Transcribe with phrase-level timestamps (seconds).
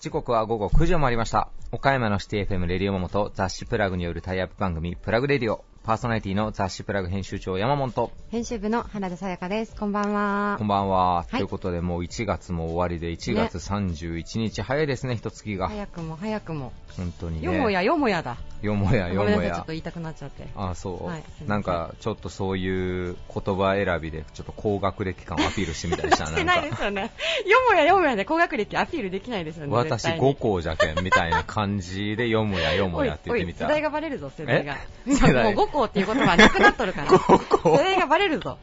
[0.00, 1.50] 時刻は午後9時を回りました。
[1.70, 5.62] 岡山のシティ FM レディオモモと雑誌プラグによるタイアップ番組プラグレディオ。
[5.84, 9.76] パーソナリティの雑誌プラグ編集長山本と、編集部の原田さやかです。
[9.76, 10.56] こんばんは。
[10.56, 11.26] こんばんは。
[11.28, 15.68] いということでもう1月も終わりで1月31日、早いですね、一月が。
[15.68, 16.72] 早くも早くも。
[16.96, 17.46] 本当にね。
[17.46, 18.38] よもやよもやだ。
[18.62, 19.64] よもやよもごめんなさい、ちょっやと。
[19.72, 20.48] 言いたくなっちゃって。
[20.56, 27.10] あそう、はいなんかちょっとそういう言葉選びでちょっと高学歴感をアピールしてみたりした してないですよね。
[27.44, 29.72] よもやよもやで高学歴アピールできないですよね。
[29.74, 34.78] 私絶対に五校じゃけんみたいな感じでよもやよもやって言ってみた 世代がバレるぞ、世代が。
[35.06, 35.14] え？
[35.14, 37.10] 世代 もう五校っていう言葉なくなっとるから。
[37.10, 38.58] 五校世代がバレるぞ。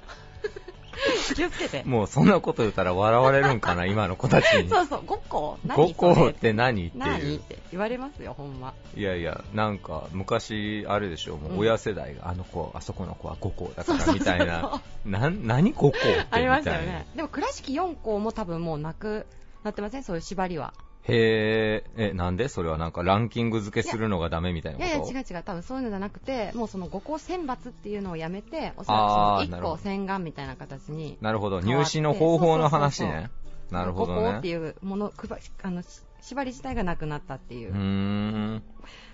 [1.35, 1.83] 気をつけて。
[1.83, 5.93] もうそんなこと言ったら笑われるんかな今の子たちにそうそう、五校五何それ？
[6.15, 8.73] 校って何って何って言われますよ、ほんま。
[8.95, 17.07] いやいやなんか昔あれでしょもう親世代が、あの子あそこの子は五校だからみたいななん何五校ってみたいなありましたよね。
[17.15, 19.25] でも倉敷4校も多分もうなく
[19.63, 20.03] なってません？
[20.03, 20.73] そういう縛りは。
[21.03, 22.47] へええなんで？
[22.47, 24.89] それはなんかランキング付けするのがダメみたいいなこと？
[24.89, 29.75] やいや違う違う、多分そういうのじゃなくて、もうその5校選抜っていうのをやめて、おそらくその1あーなるほど。
[29.77, 31.59] 校洗顔みたいな形に、なるほど。
[31.61, 33.29] 入試の方法の話ね。
[33.71, 35.87] なるほど5校ってねいうもの、くばあのし
[36.21, 37.71] 縛り自体がなくなったっていう。
[37.71, 38.63] う、ーん。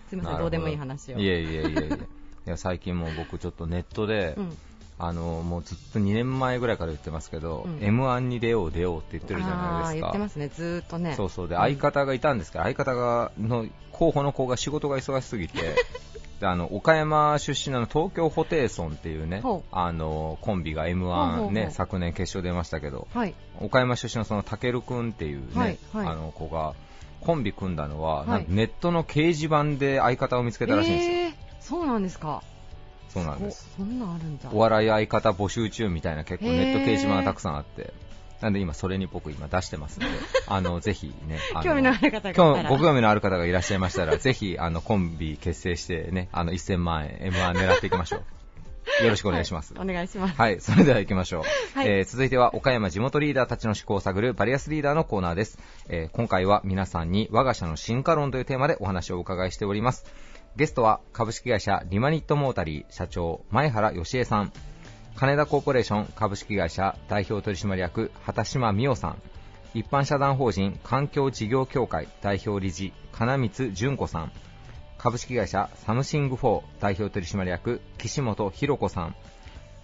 [0.10, 1.20] すみません、どうでもいい話を。
[1.20, 2.10] いえいえいえいえ。
[2.48, 4.58] いや最近もう僕ちょっとネットで、うん、
[5.00, 7.84] あのもうずっと2年前ぐらいから言ってますけど、うん。
[7.84, 10.08] m 1に出よう出ようって言ってるじゃないですか。
[10.08, 11.14] 言ってますね、ずーっとね。
[11.16, 11.48] そうそう。
[11.48, 15.76] でうん相方がいたんですけど、相方がの候補の子が仕事が忙しすぎて
[16.40, 23.34] であの岡山出身の東京ホテイソンっていうねあのコンビが m ほうほうほ1ねう昨年決勝出ましたけどはい。
[23.60, 26.08] 岡山出身のそのたけるくんっていうね、はいはい。
[26.08, 26.76] あの子が
[27.22, 32.44] コンビ組んだのは、ネットの掲示板で相方を見つけたらしいんですよ、えー、そうなんですか。
[33.10, 34.50] そうなんですおそんなんあるんだ。
[34.52, 37.94] お笑い相方募集中みたいな結構ネット掲示板がたくさんあって、
[38.42, 40.08] なんで今それに僕今出してますんで、
[40.48, 48.24] あの、ぜひね、あの興味のある方がご興味のある方がいらっしゃいましたら、ぜひあのコンビ結成してね、あの1000万円 M1 狙っていきましょう。
[49.04, 49.74] よろしくお願いします。
[49.78, 50.36] お願いします。
[50.36, 51.78] はい、それでは行きましょう。
[51.78, 55.60] はいえー続いては岡山地元リーダーたちの思考を探るバリアスリーダーのコーナーです。
[55.90, 60.06] えー今回は皆さんに我が社の進化論というテーマでお話をお伺いしております。
[60.58, 64.52] ゲストは株式会社リマニットモータリー社長前原義恵さん、
[65.16, 69.22] 金田コーポレーション株式会社代表取締役畑島美代さん、
[69.76, 74.32] 一般社団法人環境事業協会代表理事金光純子さん、
[74.98, 79.16] 株式会社サムシング4代表取締役岸本博子さん。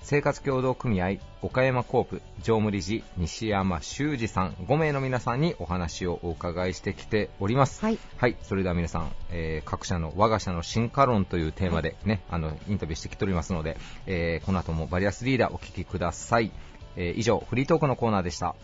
[0.04, 7.82] 生活協同組合岡山コープ常務理事西山修二さん5名の皆さんにお話をお伺いしてきております。
[7.82, 7.98] はい。
[8.18, 8.36] はい。
[8.44, 16.52] それでは皆さん、えー各社の我が社の進化論というテーマでね、あのインタビューしてきておりますので、えーこの後もバリアスリーダーお聞きください、
[16.98, 18.56] えー以上フリートークのコーナーでした。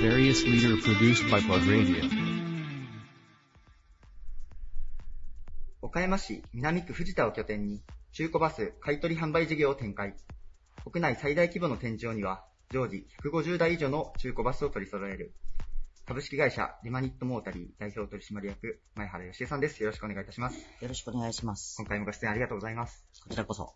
[0.00, 2.27] Various leader produced by Plug Radio.
[5.80, 7.80] 岡山市南区藤田を拠点に
[8.12, 10.16] 中古バス買取販売事業を展開。
[10.90, 15.34] 国内最大規模の展示場には常時150台以上の中古バスを取り揃える。
[16.04, 19.80] 株式会社リマニットモータリー代表取締役前原義恵さんです。
[19.80, 20.58] よろしくお願いいたします。
[20.58, 21.86] よろしくお願いします今。
[21.86, 23.04] 回もご出演ありがとうございます。
[23.22, 23.74] こちらこそ。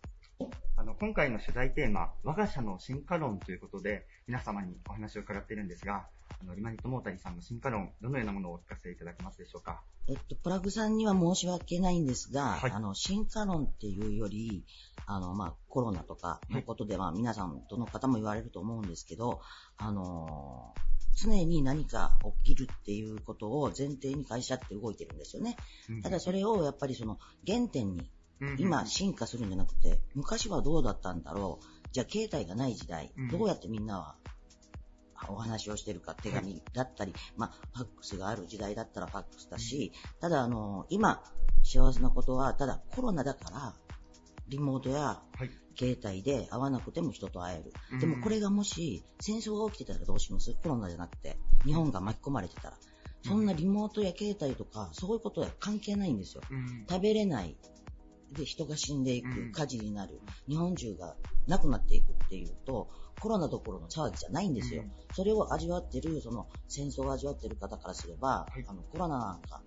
[0.75, 6.07] あの、今回の取材テーマ、我が社の進化論ということで、皆様にお話を伺っているんですが、
[6.41, 9.83] あの、リマニットモータリーさんの進化論、どのようなものをお聞かせいただけますでしょうか？
[10.07, 12.71] えっと、プラグさんには申し訳ないんですが、はい。
[12.71, 14.65] あの、進化論っていうより、
[15.05, 19.41] あの、まあ、コロナとかのことで、まあ、皆さん、どの方も言われると思うんですけど、
[19.77, 25.57] あのー常に何か起きるっていうことを前提に会社って動いてるんですよね。
[26.01, 28.09] ただそれをやっぱりその原点に
[28.51, 31.65] うん今進化するんじゃなくて、昔はどうだったんだろう。
[31.91, 34.15] じゃあ携帯がない時代うん、どうやってみんなは
[35.29, 41.23] お話をしてるか、手紙だったり、まあ、ファックスがある時代だったらファックスだし、ただあの、今、
[41.63, 43.73] 幸せなことは、ただコロナだから、
[44.49, 45.49] リモートやはい。
[45.75, 47.73] 携帯で会わなくても人と会える。
[47.93, 50.53] うんでもこれがもし戦争が起きてたらどうします？
[50.61, 52.77] コロナじゃなくて、日本が巻き込まれてたら。
[53.25, 56.43] そんなリモートや携帯とか、そういうことは関係ないんですよ。
[56.51, 57.55] うん食べれない。
[58.33, 59.51] で、人が死んでいうん。
[59.51, 61.15] く、火事になる、日本中が
[61.47, 62.89] なくなっていくっていうと、
[63.19, 64.83] コロナどころの騒ぎじゃないんですよ。
[64.83, 64.91] うん。
[65.13, 68.65] それを味わってる、その戦争を味わってる方からすれば、はい。
[68.67, 69.61] あのコロナなんか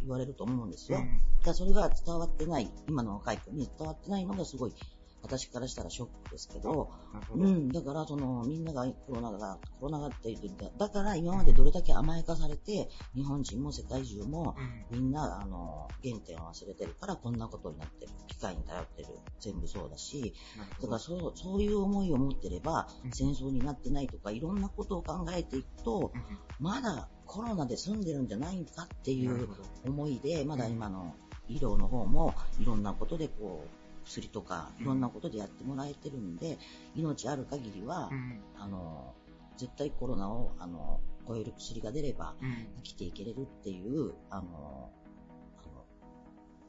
[0.00, 0.98] 言われると思うんですよ。
[0.98, 1.18] うん。
[1.38, 4.74] だからそれが伝わってない、今の若い子に伝わってないのがすごい
[5.22, 6.90] 私からしたらショックですけど。
[7.34, 10.90] うん、だからそのみんながコロナが、コロナがって言ってた、だ。
[10.90, 14.56] から今までどれだけ甘やかされて、日本人も世界中も
[14.90, 15.00] うん。
[15.00, 18.12] みんなあの原点を忘れてるからこんなことになってる。
[18.26, 19.08] 機械に頼ってる。
[19.40, 20.34] 全部そうだし、
[20.80, 23.12] だからそうそういう思いを持ってればうん。
[23.12, 26.38] 戦争になってないとかいろんなことを考えていくと、うん。
[26.58, 29.48] まだコロナで済んでるんじゃないかっていう
[29.86, 31.14] 思いで、まだ今の
[31.48, 36.58] 医療の方もいろんなことでこう、薬とかいろんなことでやってもらえてるんで、
[36.94, 39.14] 命ある限りは、うんあの、
[39.56, 44.90] 絶対コロナを、あの、超える薬が出ればうん生きていけれるっていう、あの、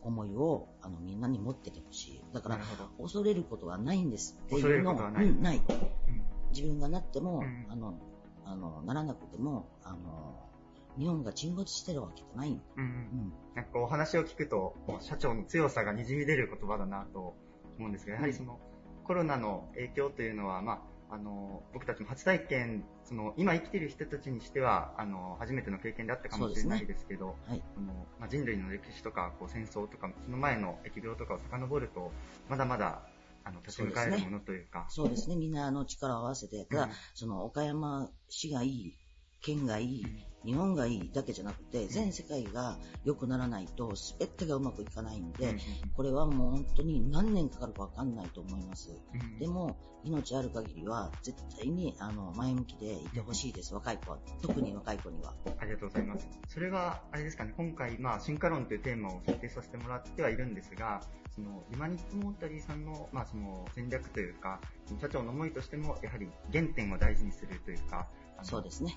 [0.03, 2.21] 思いを、あの、みんなに持っててほしい。
[2.33, 2.59] だから。
[3.01, 5.57] 恐れることはないんですっていうのないうん、ない。
[5.57, 7.95] うん自分がなっても、うんあの、
[8.45, 10.50] あの、ならなくても、あの、
[10.98, 12.50] 日本が沈没してるわけじゃない。
[12.50, 13.34] うんうん。
[13.56, 17.36] なんかお話を聞くと、社長の強さがにじみ出る言葉だなと
[17.78, 18.60] 思うんですが、やはりその
[19.06, 20.74] コロナの影響というのは、ま
[21.10, 27.62] あ、あの僕たちも初体験、その今生きている人たちにしてはあの初めての経験であったかもしれないですけど、はい。
[27.78, 32.12] あのまあ、人類の歴史とかこう戦争とかその前の疫病とかを遡ると
[32.50, 33.04] まだまだ
[33.44, 34.86] あの立ち向かえるものというか。
[34.90, 35.36] そうですね。
[35.36, 38.98] みんなあの力を合わせて、ただ、その岡山市がいい、
[39.44, 40.06] 県がいい、
[40.45, 45.56] 日本がいいだけじゃなくて、全世界が良くならないと、全てがうまくいかないんうんで、
[45.95, 48.90] これはもう本当に何年かかるかわかんないと思います。
[49.13, 54.18] うんでも、命ある限りは、絶対にあの前向きでいてほしいです、若い子は。
[54.42, 55.34] 特に若い子には。
[55.60, 56.28] ありがとうございます。
[56.48, 61.01] それは、あれですかね、今回、まあ、進化論というテーマを設定させてもらってはいるんですが、
[61.36, 64.60] その、リマニットモータリーさんの、まあ、その、戦略というか、
[65.00, 68.07] 社長の思いとしても、やはり原点を大事にするというか、
[68.44, 68.94] そうですね。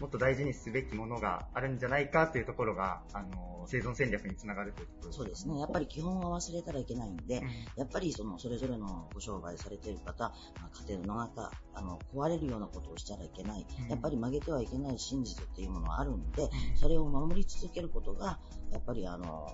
[0.00, 5.58] もっと大事にすべきものがあるんじゃないかというところが、あの、生存戦略につながるというところそうですね。
[5.58, 7.48] やっぱり基本は忘れたらいけないんで、うん。
[7.76, 13.66] やっぱりその、それぞれのご商売されている方、まあ家庭の中、あの、壊れるようなことをしたらいけない。
[13.84, 13.88] うん。
[13.88, 18.38] やっぱり曲げてはいけない真実っていうものはあるんで、それを守り続けることが、
[18.72, 19.48] やっぱりあの、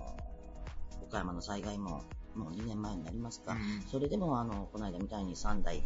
[1.03, 2.03] 岡山の災害も、
[2.35, 3.81] もう2年前になりますか、うん。
[3.89, 5.83] それでもあの、この間みたいに3代、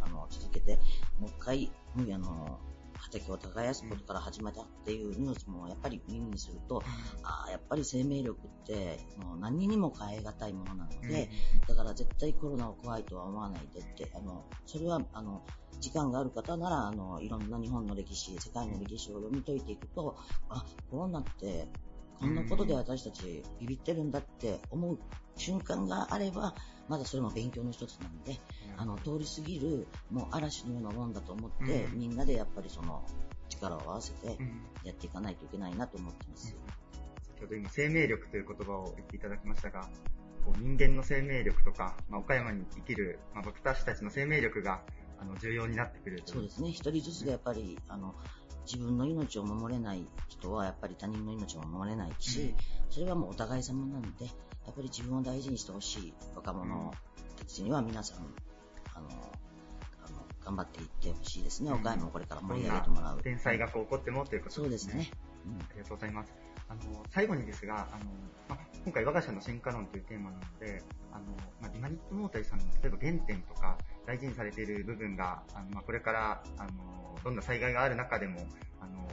[0.00, 0.78] あの、続けて、
[1.20, 2.58] もう一回、あの、
[3.02, 6.82] 畑を耕すことから始めたっていうニュースもやっぱり耳にすると、
[7.24, 11.28] ああ、やっぱり生命力ってもう何にも変え難いものなので、
[11.66, 15.42] だから絶対コロナを怖いとは思わないでって、あの、それは、あの、
[15.80, 20.16] 時間がある方なら、あの、いろんな日本の歴史、世界の歴史を読み解いていくと、
[20.48, 21.68] あ、コロナって、
[22.22, 22.34] こん。
[22.34, 24.98] なことで私たちビビってるんだって思う
[25.36, 26.54] 瞬間があれば、
[26.88, 28.38] まだそれも勉強の一つなんで、
[28.76, 31.98] あの、通り過ぎる、もう嵐のようなもんだと思って、うん。
[31.98, 33.04] みんなでやっぱりその、
[33.48, 34.62] 力を合わせてうん。
[34.84, 36.56] やっていかないといけないなと思ってます。
[37.22, 39.88] 先ほど今、生命力という言葉を言っていただきましたが、
[40.44, 44.82] こう人間の生命力とか、まあ、岡山に生きる、まあ、僕たちたちの生命力が
[45.18, 46.70] あの重要になってくるそうですね。
[46.70, 48.14] 一人ずつがやっぱり、あの、
[48.64, 52.54] 自分の命を守れない人は、やっぱり他人の命を守れないし、
[52.90, 54.24] それはもうお互い様なんで、
[54.66, 56.92] やっぱり自分を大事にしてほしい若者
[57.36, 58.18] たちには皆さん、
[58.94, 59.08] あの、
[60.04, 61.70] あの頑張っていってほしいですね。
[61.70, 63.20] うん岡山もこれから盛り上げなてもらう。
[63.22, 65.10] 天才がこう起こってもということそうですね。
[65.46, 66.32] うんありがとうございます。
[66.68, 68.04] あの、最後にですが、あの、
[68.48, 70.82] まあ、今回我が社の進化論というテーマなので、
[71.12, 71.24] あの、
[71.60, 73.76] まあ、リマニットモータリさんの例えば原点とか
[74.06, 78.40] 大事にされている部分が、あの、まあ、これから、あの、どんな災害がある中でも、
[78.80, 79.08] あの、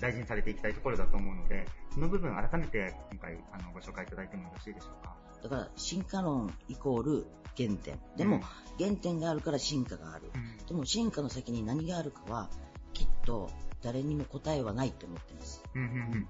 [0.00, 5.16] 大事にされていきたいところだと思うので、その部分改めて今回、あの、ご紹介いただいてもよろしいでしょうか？
[5.42, 7.98] だから、進化論イコール原点。
[8.16, 8.40] でも、
[8.78, 10.30] 原点があるから進化がある。
[10.34, 12.50] うんでも、進化の先に何があるかは、
[12.92, 13.50] きっと
[13.82, 15.62] 誰にも答えはないと思ってます。
[15.74, 16.28] うんうんうん。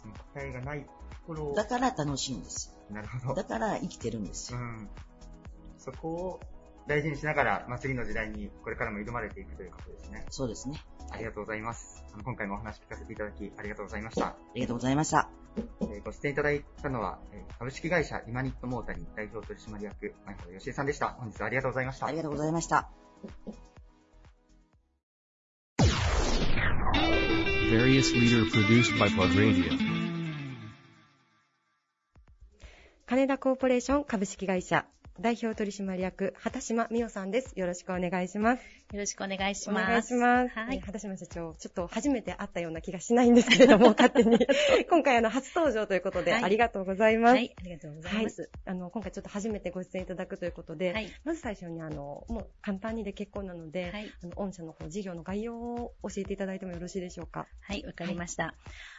[0.00, 0.90] その答えがないと
[1.26, 2.76] ころを、だから楽しいんです。
[2.90, 3.34] なるほど。
[3.34, 4.58] だから生きてるんですよ。
[4.58, 4.88] うん。
[5.78, 6.40] そこを
[6.88, 10.24] 大事にしながら、まあ、次の時代にこれからも挑まれていくということですね。
[10.30, 10.80] そうですね。
[11.10, 12.04] ありがとうございます。
[12.12, 14.26] あの今回もお話聞かせていただきありがとうございました。
[14.26, 15.28] ありがとうございました。
[15.80, 21.08] えーご出演いただいたのは、えー株式会社リマニットモータリー代表取締役、前原義恵さんでした。
[21.18, 22.06] 本日はありがとうございました。
[22.06, 22.90] ありがとうございました。
[27.70, 29.76] Various leader produced by Plug Radio.
[33.06, 34.84] 金田コーポレーション株式会社
[35.18, 37.58] 代表取締役、畑島美代さんです。
[37.58, 38.62] よろしくお願いします。
[38.92, 39.88] よろしくお願いしおます。
[39.88, 40.54] 願いします。
[40.54, 40.80] はいえー。
[40.80, 44.38] 畑島社長、ちょっと初めて会ったような気がしないんですけれども、 勝手に。
[44.90, 47.34] 今回、あの、初登場ということで、はいありがとうございます。
[47.34, 48.50] はい、ありがとうございます。
[48.66, 51.10] あの、今回ちょっと初めてご出演いただくということで、はい。
[51.24, 54.12] まず最初に、あの、もう簡単にで結構なので、はい。
[54.22, 57.48] あの、御社の方、事業の概要を教えていただいてもよろしいでしょうか？
[57.62, 58.54] はい、わかりました。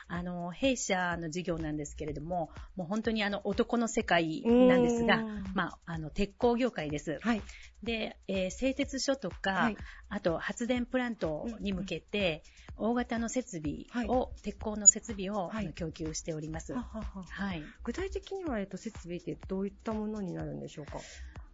[0.09, 7.19] あの、弊社の事業なんですけれども、もう本当にあの、男の世界なんですがうん、まあ、あの、鉄鋼業界です。
[7.21, 7.41] はい。
[7.83, 9.77] で、えー製鉄所とか、はい
[10.09, 12.43] あと発電プラントに向けて、
[12.77, 16.73] 大型の設備を、鉄鋼の設備を、はい供給しております。
[16.73, 17.63] ははははい。
[17.83, 20.99] 具体的には、えっと、設備ってどういったものになるんでしょうか？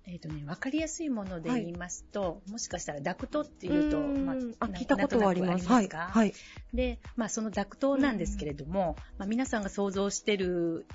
[0.05, 5.67] えっ、とね、わかりやすいもので言いますと、もしかしたらダクトっていうと、まあ、な聞いたことはあります。
[5.67, 5.88] はい。
[5.89, 6.33] はい。
[6.74, 10.86] で、まあ、そのダクトなんですけれども、まあ、皆さんが想像してる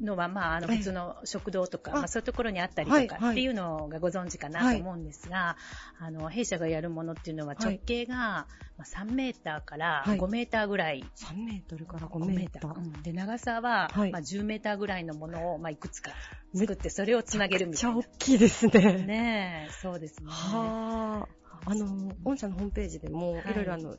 [0.00, 0.76] のは、まあ、あのええ。
[0.78, 5.56] 普通の食堂とか、あまあ、そういうところにあったりとかっていうのがご存知かなと思うんですが、
[5.98, 7.74] あの弊社がやるものっていうのははい。
[7.74, 8.46] 直径が、ま
[8.80, 10.18] あ、3メーターからはい。
[10.18, 11.04] 5メーターぐらい。
[11.16, 12.76] 3メートルから5 5メーター。
[12.76, 13.02] うん。
[13.02, 14.12] で長さは、はい。
[14.12, 16.12] まあ、10メーターぐらいのものを、まあ、いくつか
[16.54, 17.96] 作ってそれをつなげるみたいな。
[17.96, 19.02] めっちゃ大きいですね。
[19.04, 20.26] ねえそうですね。
[20.28, 21.38] はあ。
[21.64, 23.50] あの、御社のホームページでも、はい。
[23.50, 23.96] いろいろあの、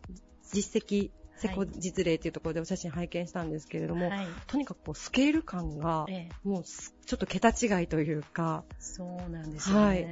[0.51, 4.27] 実績、施工実例というところでお写真拝見したんですけれども、はい。
[4.47, 6.29] とにかくこうスケール感が、ええ。
[6.43, 9.83] もうすちょっと桁違いというか、そうなんですよね。
[9.83, 10.07] はい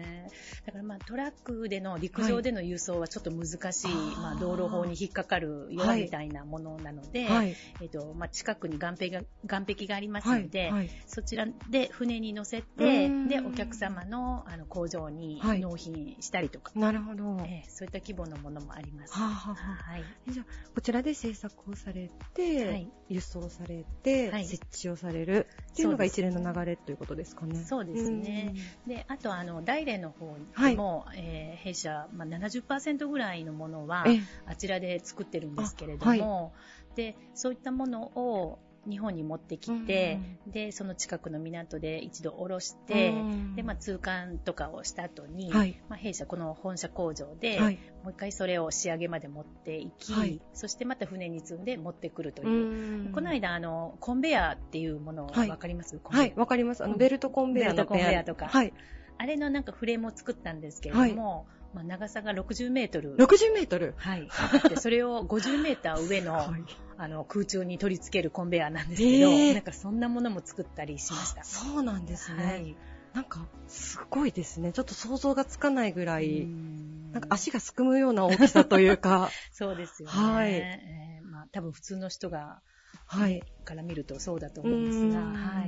[0.65, 7.55] だからまあトラックでの陸上での輸送はちょっと難しい、はいまあ道路法に引っかかるよはいみたいなものなので、はい。
[7.81, 10.43] えっとまあ近くに岸壁が岸壁がありますはい。
[10.43, 10.89] ので、はい。
[11.05, 17.37] そちらで船に乗せうてん、でお客様のあの工場にはい納品したりとか、なるほど。
[17.45, 19.13] ええそういった規模のものもあります。
[19.13, 20.03] はあ、はあはい。
[20.29, 27.65] じゃあ、こちらで制作をされて、はい輸送されて、はい設置をされるっていうのが一連の流れということですかね。
[27.65, 28.53] そうですね。
[28.87, 30.71] で、あと、あの、大連の方はい。
[30.71, 34.05] でも、えー弊社、まあ、70%ぐらいのものは
[34.45, 36.53] あちらで作ってるんですけれどあも、
[36.95, 45.79] で、そういったものを日本に持ってきて、で、その近くの港で一度下ろして、うんで、まあ、通関とかをした後に、はい。
[45.89, 47.79] まあ、弊社この本社工場で、はい。
[48.03, 50.39] もう一回それを仕上げまで持っていき、はい。
[50.53, 52.49] そしてまた船に積んで持ってくるという。
[52.49, 53.09] う。
[53.09, 53.11] ん。
[53.13, 55.49] この間、あの、コンベヤーっていうものをはい。
[55.49, 56.83] わかります、はい、わかります。
[56.83, 56.99] あの、うん。
[56.99, 58.47] ベルトコンベヤーのベルトコンベヤーとか。
[58.47, 58.73] はい。
[59.19, 63.15] あれのなんかフレームを作ったんですけれども、まあ、長さが60メートル。
[63.17, 63.93] 60メートル？
[63.97, 64.27] はい。
[64.69, 66.63] でそれを50メーター上の、はい
[66.99, 71.43] あの、空中に取り付けるコンベヤーなんですけど、へーなんかそんなものも作ったりしました。
[71.43, 72.43] そうなんですね。
[72.43, 72.75] はい。
[73.13, 74.71] なんか、すごいですね。
[74.71, 80.15] ちょっと想像がつかないぐらい、うんなんか足がすくむような大きさというか、 そうですよね。
[80.15, 82.61] はいえーまあ、多分普通の人が、
[83.05, 83.41] はい。
[83.63, 85.65] から見るとそうだと思うんですが、うんは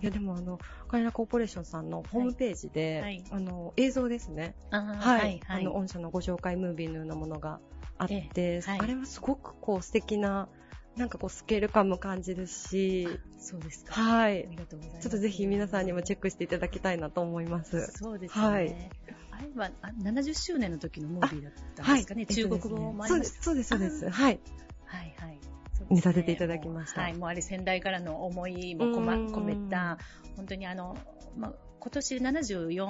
[0.00, 0.02] い。
[0.02, 4.54] いや、でもあの、カイナコーポレーションさんのホームページで、はいあの、映像ですね。
[4.70, 5.40] はい。
[5.46, 7.60] あの、御社のご紹介ムービーのようなものが
[7.98, 10.48] あって、あれはすごくこう素敵な、
[10.96, 13.94] なんかこうスケール感も感じるし、そうですか。
[13.94, 14.50] はいあ。
[14.50, 15.02] りがとうございます。
[15.02, 17.92] ちょっとぜひ皆さんにもチェックしていただきたいなと思います。
[17.96, 18.44] そうですね。
[18.44, 18.90] はい
[19.32, 22.26] あれはあ70周年の時のムービーだったんですかね。
[22.26, 23.16] 中国語もありま。
[23.16, 24.06] そうです、そうです、そうです。
[24.06, 24.40] あはい。
[24.84, 25.40] はいはい。
[25.80, 25.96] そうですね。
[25.96, 27.02] 見させていただきました。
[27.02, 29.26] はい、もうあれ先代からの思いもこまうん。
[29.32, 29.98] 込めた、
[30.36, 30.96] 本当にあの、
[31.36, 32.88] まあ、今年74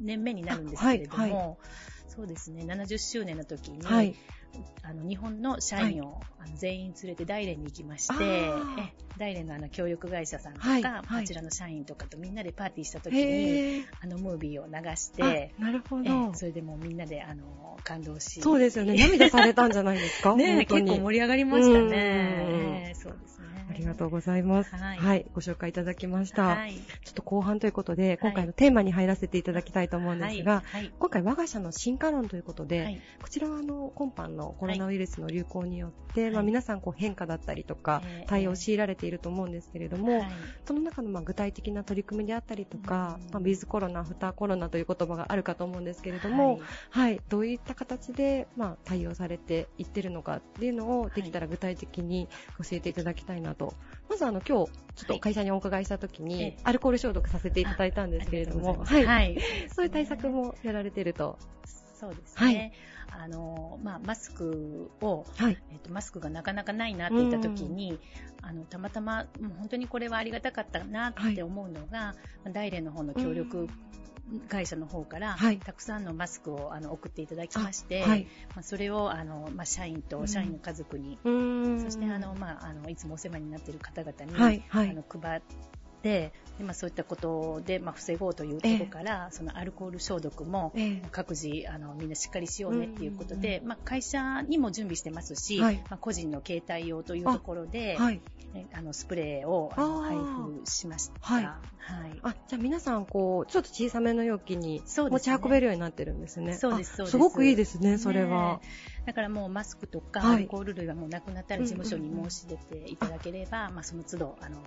[0.00, 1.56] 年目になるんですけれども、あはいは
[2.08, 4.14] そうですね、70周年の時に、はい。
[4.82, 8.14] あの日本の社員を、あの全員連れて大連に行きまして、
[9.18, 13.84] 大連のあの教育会社さんとか、こちらの社員とかとみんなでパーティーした時に。
[14.00, 16.32] あのムービーを流して、あなるほえど。
[16.34, 18.96] それでもうみんなであの感動し、そうですよね。
[18.96, 21.96] 涙されたんじゃないですかね本当に結構盛り上がりましたうんね。
[22.88, 23.57] えーそうですね。
[23.78, 24.74] ありがとうございます。
[24.74, 25.24] ははいい。
[25.32, 26.46] ご紹介いただきました。
[26.46, 26.74] はい。
[26.74, 30.80] ちょっと後半ということで、今回のテーマに入らせていただきたいと思うんですが、はい。
[30.82, 40.28] はい今回我が社の進化論ということで、はいこちらはあの今般のコロナウイルスの流行によって、はいまあ、皆さんこう変化だったりとか、えー対応を強いられていると思うんですけれども、はい
[40.66, 53.67] その中のまあ具体的な取り組みであったりとか、うんまあ、ウィズコロナ、アフターコロナという言葉があるかと思うんですけれども、はい、どういった形で、まあ、対応されていってるのかっていうのを、できたら具体的に教えていただきたいなと。
[54.08, 58.84] まずあの、今日、ちょっと会社にお伺いしたときに、ええアルコール消毒させていただいたんですけれども。
[58.84, 59.38] はい。
[59.68, 61.38] そういう対策もやられてると。
[61.98, 62.72] そうですはいね。
[63.10, 65.58] あの、まあ、マスクを、はい。
[65.72, 67.98] えっと、マスクがなかなかないなって言った時に、
[68.42, 72.14] あの、たまたま、もう本当にこれはありがたかったなって思うのが、
[72.52, 73.68] 大連の方の協力
[74.48, 78.26] 会社の方から、はいたくさんのマスクをあの送っていただきまして、はい。
[78.54, 81.82] まあ、それをあの、まあ、社員と社員の家族に、うーん。
[81.82, 84.90] そしてあの、まあ、あのいつもお世話になっている方々に、はい、はい。
[84.90, 85.42] あの配っ
[86.02, 91.02] で、でまあ、そういったことで、まあ、防ごうというところから、そのアルコール消毒もええ。
[91.10, 95.76] 各自あのみんなしっかりしようねっていうことうんで、まあ、会社にも準備してますし、はい。
[95.88, 98.20] まあ、個人の携帯用というところで、はい。
[98.54, 101.14] えあのスプレーをあのあ配ー布しました。
[101.20, 101.44] はい。
[101.44, 102.20] はい。
[102.22, 106.52] あ、じゃあ皆さん、こう、ちょっと小さめの容器に持ち運べるようになってるんですね。
[106.52, 107.10] あそうですそうです。
[107.12, 108.60] すごくいいですね、それは。
[108.62, 108.68] ね。
[109.06, 110.36] だからもうマスクとかはい。
[110.36, 114.58] アルコール類はもうなくなったら事務所に申し出ていただければ、まあ、その都度あの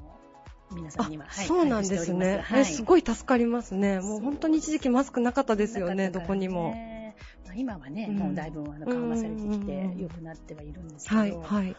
[0.73, 2.41] 皆さあんには、はい、そうなんですね。
[2.43, 3.99] はいえすごい助かりますね。
[3.99, 6.73] もう本当に一時期マスクなかったですよね、なかったからどこにも。
[7.55, 11.75] 今はね、うんもうだいぶあの緩和されてきてうん良くなってはいるんですけど、はい、はい。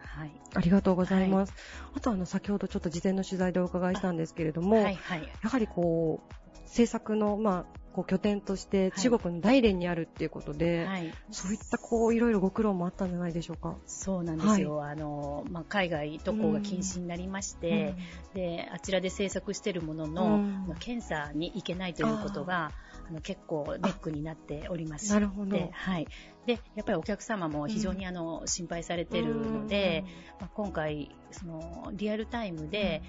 [0.00, 1.52] はいありがとうございます。
[1.94, 9.00] あとあの、先ほどちょっと事前の取材でお伺いしたんですけれども、はいはいやはりこう、政策の、まあ、こう拠点としてはい。
[9.00, 13.76] 中国の大連にあるっていうことで、はい、そういったこう、いろいろご苦労もあったんじゃないでしょうか？
[13.86, 17.94] そうなんですよ、あのまあ、海外渡航が禁止になりまして、
[18.34, 20.74] であちらで制作しているものの、うん。
[20.80, 22.72] 検査に行けないということが
[23.08, 23.12] あ。
[23.12, 25.58] の結構ネックになっておりましてなるほど。
[25.70, 26.08] はい、
[26.46, 30.04] でやっぱりお客様も非常にあの、心配されているので、
[30.40, 33.02] まあ、今回そのリアルタイムで、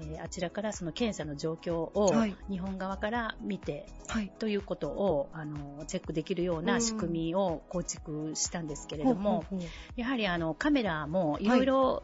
[0.00, 2.36] えーあちらからその検査の状況をはい。
[2.48, 4.32] 日本側から見てうん、はい。
[4.38, 10.00] ということをあのチェックできるような仕組みを構築したんですけれども、ほうほうほう。
[10.00, 11.48] やはりあのカメラもい。
[11.48, 12.02] ろいろ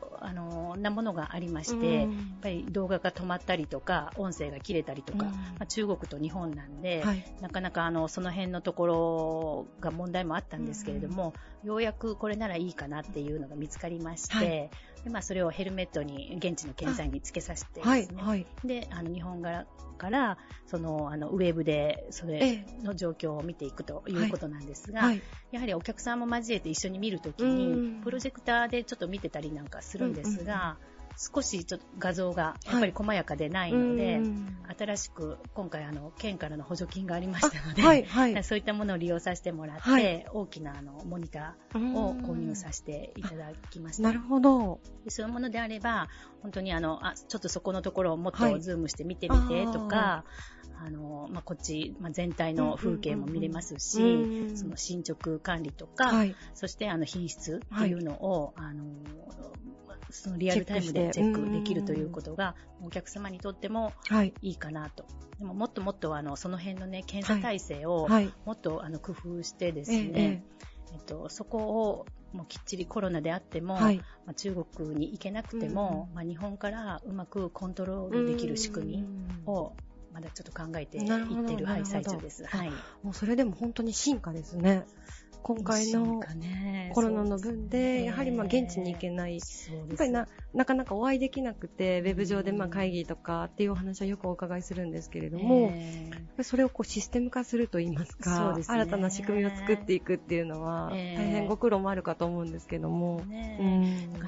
[0.78, 5.32] なものがありまして、やっうんぱり動画が止まったりとか音声が切れたりとか、うん。
[5.32, 7.24] まあ、中国と日本なんで、はい。
[7.40, 14.70] なかなかあのその辺のところが問題もあったんですけれども、ようやくこれならいいかなっていうのが見つかりまして、はい
[15.04, 18.28] でまあ、それをヘルメットに現地の検査員につけさせてですね、はい。
[18.28, 18.46] はい。
[18.64, 19.64] であの日本側
[19.96, 25.22] からそのあのウェブでそれえの状況を見ていくということなんですが、はい。
[25.50, 27.56] やはりお客さんも交えて一緒に見るときうん
[27.98, 30.78] にプロジェクターでちょっと見てたりなんかするんですが、
[31.18, 38.04] 少しちょっと画像がやっぱり細やかでないので、うん新しく今回あの県からの補助金がありましたので、はい。
[38.04, 38.44] はい。
[38.44, 44.02] そういったものを利用させてもらって、はい大きなあのモニターを購入させていただきました。
[44.02, 44.80] なるほど。
[45.04, 46.08] でそういうものであれば、
[46.42, 50.24] 本当にあの、あ、ちょっとそこのところをもっはいとズームして見てみてとか、
[50.84, 56.34] あの、まあ、こっち、まあ、全体の風景も見れますし、うんその進捗管理とか、はい。
[56.54, 58.84] そしてあの品質っていうのを、あの、
[60.10, 64.32] そのリアルタイムでチェックできるということが、お客様にとってもはい。
[64.40, 65.04] いいかなと。
[65.38, 68.32] でももっともっとあの、その辺のね、検査体制を、はい。
[68.44, 70.44] もっとあの工夫してですええね、
[70.92, 73.98] えっと、そこをもうきっちりコロナであっても、はい。
[73.98, 79.04] まあ、中国に行けなくても、うんまあ、日本からうまくコントロールできる仕組み
[79.46, 79.72] を
[80.12, 82.44] まだちょっと考えていってなるはい、最中です。
[82.44, 82.70] はい。
[83.02, 84.86] もうそれでも本当に進化ですね。
[85.42, 86.20] 今回の
[86.92, 89.36] コロナの分で、やはりまあ現地に行けない。
[89.36, 89.40] や
[89.94, 96.10] っぱりな、なかなかお会いできなくて、ウェブ上でまあ会議とかっていうお話はよくお伺いするんですけれども、え
[96.42, 101.16] それをこうシステム化するといいますか、新たな仕組みを作っていくっていうのは、ええ。
[101.16, 103.22] 大変ご苦労もあるかと思うんですけども。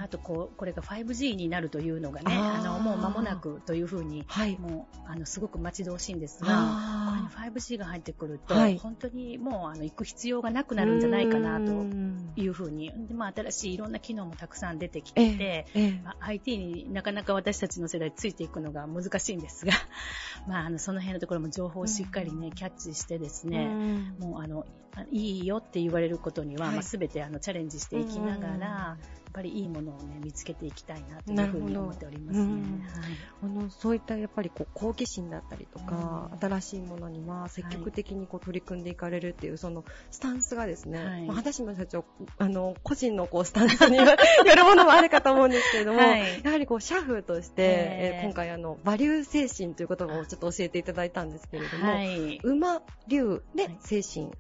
[0.03, 4.59] あとこう、これが 5G になるというのがね、あのもう間もなくというふうに、はい。
[4.59, 8.79] もうあのすごく待ち遠しいんですが、あこれに 5G が入ってくると、はい。
[8.79, 12.33] 本当にもうあの行く必要がなくなるんじゃないかなとうん。
[12.37, 19.73] いうふうに、でまあ、新しいいろんな機能もたくさん出てきえてて、ええまあ IT になかなか私たちの世代ついていくのが難しいんですが、
[20.47, 24.31] まあ、あのその辺のところも情報をしっかりね、キャッチしてですえね、うん。
[24.31, 26.75] もうあのあいいよって言われることには、はい。
[26.77, 32.45] まあ、全てあのチャレンジしていきながうんら、やっぱりいいものをね見つけていきたいなというふうに思っておりますね。
[32.45, 33.13] うんはい。
[33.43, 36.39] あのそういったやっぱりこう好奇心だったりとか、うん。
[36.51, 41.23] 新しいものには積極的にこう取り組んでいかれるっていうそのスタンスがですね、はい。
[41.27, 42.05] まあ、畑島社長
[42.39, 46.41] あの個人のこうスタンスによるものもあるかと思うんですけれども、はい。
[46.43, 48.17] やはりこう社風として、えー。
[48.17, 53.77] えー今回あのバリュー精神という言葉をちょっと教えていただいたんですけれども、はい、馬流ではい。
[53.81, 54.31] 精神、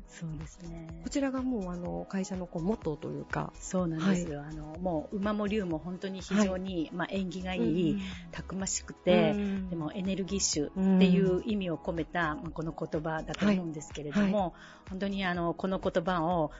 [0.40, 0.88] ですね。
[1.02, 4.42] こちらがもうあの会社のこうモットーというか、そうなんですよ。
[4.42, 7.98] あのもう馬も竜も本当に非常に、まあ縁起がいい、
[8.32, 14.54] たくましくて、うんでもエネルギッシュっていう意味を込めた、まあ、この言葉だと思うんですけれども、
[14.88, 16.50] 本当にあのこの言葉を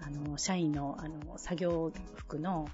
[0.00, 2.68] あの社員のあの作業服の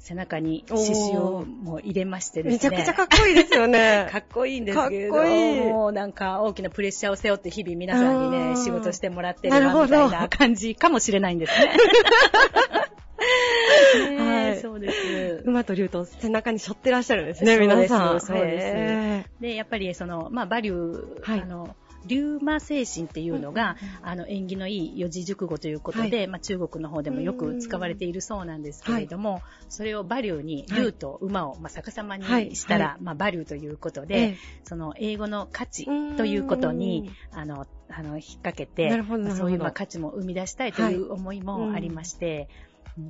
[0.00, 2.70] 背中に刺繍をもう入れましてですね。
[2.70, 4.08] めちゃくちゃかっこいいですよね。
[4.10, 11.76] かっこいいんですけれどかっこいいもうなんか大きなプレッシャーを背負って日々皆さんにね、うん仕事してもらってるなるほどなみたいな感じかもしれないんですね。
[14.10, 15.42] ねはいそうです。
[15.44, 18.20] 馬と竜と背中に背負ってらっしゃるんですね、皆さん。
[18.20, 26.26] そうですへで、やっぱりその、まあ、バリュー、はいあの、龍馬精神っていうのが、あの縁起のいい四字熟語ということで、はい。
[26.28, 32.24] まあ、中国の方でもよく使われているそうなんですけれども、それを馬竜に竜と馬を、まあ、逆さまに
[32.56, 32.94] したら、はい。
[32.94, 34.36] はまあ、馬竜ということで、ええ。
[34.64, 35.86] その英語の価値
[36.16, 39.44] ということにあのあの引っ掛けてなるほどなるほど。
[39.44, 42.48] そういうまあ価値も生み出したいという思いもありまして。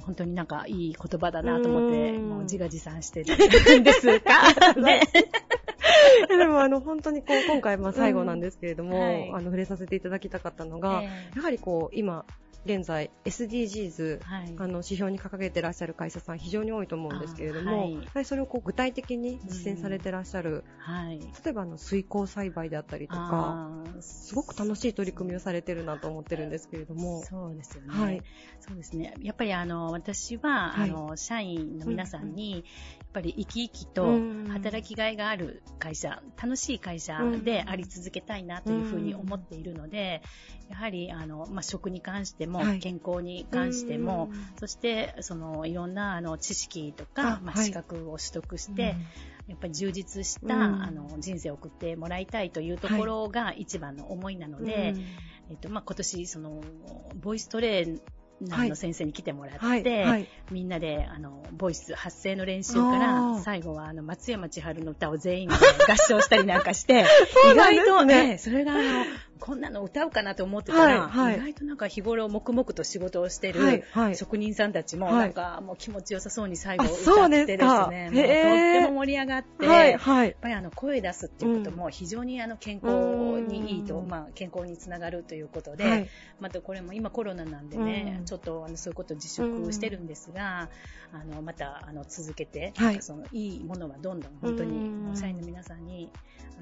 [0.02, 2.28] 本当になんかいい言葉だなと思って、うん。
[2.28, 4.74] もう自画自賛してるんですか。
[4.80, 5.00] ね。
[6.28, 9.30] でもあの本当にこう今回まあ最後なんですけれども、うんはい。
[9.30, 11.08] あの触れさせていただきたかったのが、え。
[11.36, 12.24] やはりこう今
[12.64, 14.54] 現在 SDGs えはい。
[14.58, 18.24] あの指標に掲げてらっしゃる会社さん非常に多いと思うんですけれども、あはい。
[18.24, 21.20] それをこう具体的に実践されてらっしゃる、はい。
[21.20, 23.70] 例えばあの水耕栽培であったりとか、
[24.00, 27.88] すごく楽しい取り組みをされてるなと思ってるんですけれども、そうですよね。
[27.88, 28.22] はい。
[28.60, 29.14] そうですね。
[29.20, 30.90] やっぱりあの私は、はい。
[30.90, 32.62] あの社員の皆さんに、やっ
[33.12, 40.22] ぱり生き生きとうん働きがいがある会社、楽しい会社であり続けたいなというふうに思っているので、
[40.68, 42.78] やはりあのまあ食に関しても、はい。
[42.80, 47.66] 健康に関しても、うんそしてそのいろんなあの知識とあか、まあ、はい。
[47.66, 48.96] 資格を取得して、
[49.48, 50.82] やっぱり充実した、うん。
[50.82, 54.94] あの人生を送ってもらいたいというところが一番の思いなので、
[55.50, 56.62] えっとまあ、今年その
[57.20, 58.00] ボイストレー
[58.40, 60.28] ナーの先生に来てもらって、はいはい。
[60.50, 67.04] みんなであのボイス発声の練習から最後はあの松山千春の歌を全員で合唱したりなんかして
[67.52, 68.82] 意外とねそれがあの
[69.40, 71.36] こんなの歌うかなと思ってたら、はいはい。
[71.36, 75.14] 意外となんか日頃黙々と仕事をしてる、職人さんたちもはい。
[75.16, 77.88] なんかもう気持ちよさそうに最後あ歌ってですか。
[77.88, 80.28] ね、もうとっても盛り上がって、はいはい。
[80.28, 84.08] やっぱりあの声出すっていうことも非常にあの健康にいいと、うん。
[84.08, 86.08] まあ、健康につながるということで、はい。
[86.40, 88.24] またこれも今コロナなんでね、うん。
[88.26, 90.68] ちょっとあのそういうこと自粛してるんですが、
[91.12, 93.02] あのまたあの続けて、はい。
[93.02, 96.10] そのいいものはどんどん本当に社員の皆さんに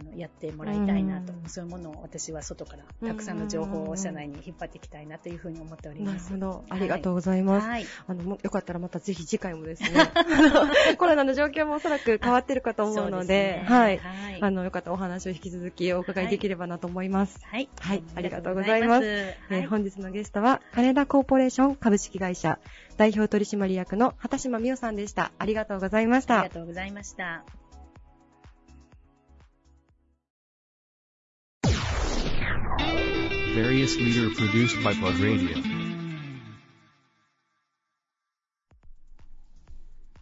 [0.01, 1.49] あのやってもらいたいなと、うん。
[1.49, 6.33] そういうものを私は外からたくさんの情報を社内に引っ張っていきたいなというふうに思っております。
[6.33, 6.65] なるほど。
[6.69, 7.67] ありがとうございます。
[7.67, 9.89] はいあの、もよかったらまたぜひ次回もですね、
[10.99, 13.99] コロナの状況もおそらく変わってるかと思うので、そうすねはい。
[13.99, 17.41] はいあの、よかったらお話を引き続きお伺いできればなと思います。
[17.43, 17.69] はい。
[17.81, 22.59] はいありがとうございますありがとうございますえー本日のゲストは、金田コーポレーション株式会社
[22.97, 25.33] 代表取締役の畑島美代さんでした。
[25.39, 26.55] ありがとうございましたありが。
[26.55, 27.45] とうございました。
[33.55, 35.57] Various leader produced by Plug Radio.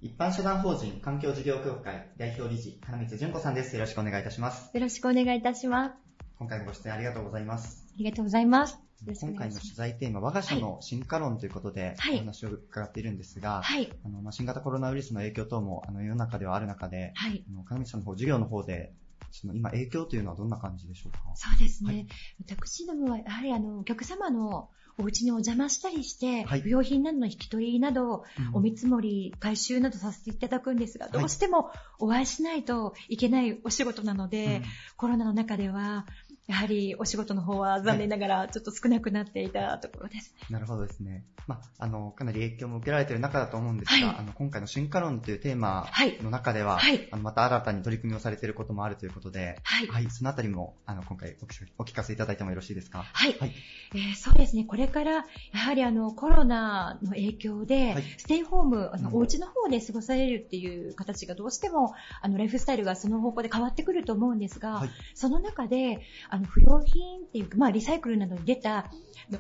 [0.01, 3.75] 一般社団法人環境事業協会代表理事、金光純子さんです。
[3.75, 4.71] よろしくお願いいたします。
[4.73, 5.95] よろしくお願いいたします。
[6.39, 7.85] 今回もご出演ありがとうございます。
[7.95, 8.79] ありがとうございます。
[9.05, 9.75] 今回の取。
[9.75, 13.93] 材テーマ、我が社の進化論ということで、はいお話を伺っているんですが、はい。
[14.05, 17.45] あのまあ、新型コロナウイルスの影響等もあの世の中ではある中で、はい。
[17.49, 18.93] あの金光さんの方、授業の方で、
[19.41, 21.19] その今影響というのはどんな感じでしょうか？
[21.35, 21.95] そうですね。
[21.95, 22.07] はい。
[22.47, 26.63] 私どもは、やはりあの、お客様のお家にお邪魔したりして、はい。
[26.63, 28.57] 不用品などの引き取りなど、うん。
[28.57, 34.63] お見積もり、回収などさせていただくんですが、どうしてもお会いしないといけないお仕事なので、うん。
[34.97, 36.07] コロナの中では、
[36.47, 40.35] やはりお仕事の方は残念ながらちょっと少なくなっていたところです。
[40.49, 41.25] なるほどですね。
[41.49, 49.87] まあ、あの、かなり影響も受けられている中だと思うんですが、はいあの、今回の進化論というテーマはいの中では、はいあの、また新たに取り組みをされていることもあるということで、はい。
[49.89, 51.37] はい、そのあたりも、あの、今回
[51.79, 53.05] お聞かせいただいてもよろしいですか？
[53.13, 53.37] はい。
[53.39, 53.53] はい
[53.95, 54.65] えーそうですね。
[54.65, 66.01] これから、やはりあの、コロナの影響で、はいステイホーム、あの、うんお家の方で過ごされるっていう形がどうしても、あの、ライフスタイルがその方向で変わってくると思うんですが、はいその中で、
[66.37, 68.91] あの、不用品っていうか、まあ、リサイクルなどに出た、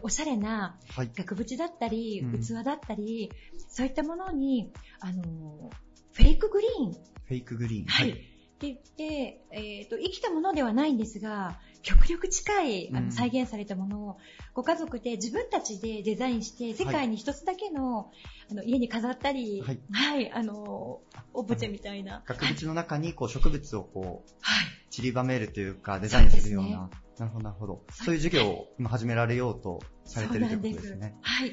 [0.03, 1.11] おしゃれなはい。
[1.15, 3.31] 額縁だったり、うん器だったり、
[3.69, 5.71] そういったものに、あの、
[6.13, 7.87] フェイクグリーンフェイクグリーン。
[7.87, 8.36] はい。
[8.57, 14.19] って言って、えっ、と、生きたものではないんですが、極力近い、あうんの、再現されたものを、
[14.55, 18.11] ご家族で自分たちでデザインして、世界に一つだけの、
[18.51, 21.03] あの、家に飾ったり、はいはい、あの、
[21.35, 22.23] オブジェみたいな。
[22.27, 24.67] 額縁の中に、こう、植物をこう、はい。
[24.91, 26.91] 散りばめるというか、デザインするような。
[27.19, 27.85] なるほど、なるほど。
[27.91, 31.15] そういう授業を今始められようとされてるということですね。
[31.21, 31.53] はい。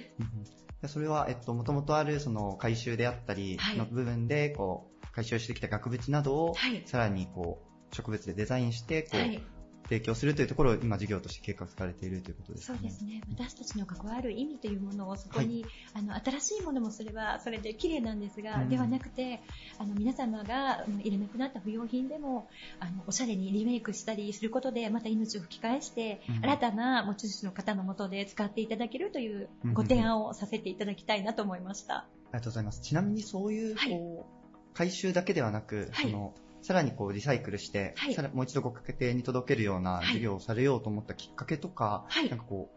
[0.87, 6.83] それは、えっと、もともとある、その、回収であったりはいの部分で、こう、回収してきた額縁などを、はい。
[6.85, 9.41] さらに、こう、植物でデザインして、こう、はい。
[9.83, 12.79] 提供するというところを今事業として計画されているということですそね。
[12.81, 13.21] うですね。
[13.29, 19.41] 私たちの関わる意味というものをそこに、あの、新しいものもすれば、それで綺麗なんですが、うんではなくて、
[19.77, 22.47] あの、皆様がいらなくなった不要品でも、
[22.79, 31.95] あの、おしゃれにリメイクしたりすることで、また命を吹き返して、うん新たな持ち主の方のもとで使っていただけるといううんご提案をさせていただきたいなと思いました。
[31.95, 32.81] ありがとうございます。
[32.81, 34.32] ちなみにそういう、はいこう、
[34.73, 36.11] 回収だけではなく、はい。
[36.11, 38.13] その、さらにこうリサイクルして、はい。
[38.13, 40.13] さらもう一度ご家庭に届けるようなはい。
[40.13, 42.29] 事業をされようと思ったきっかけとか、はい。
[42.29, 42.69] なんかこ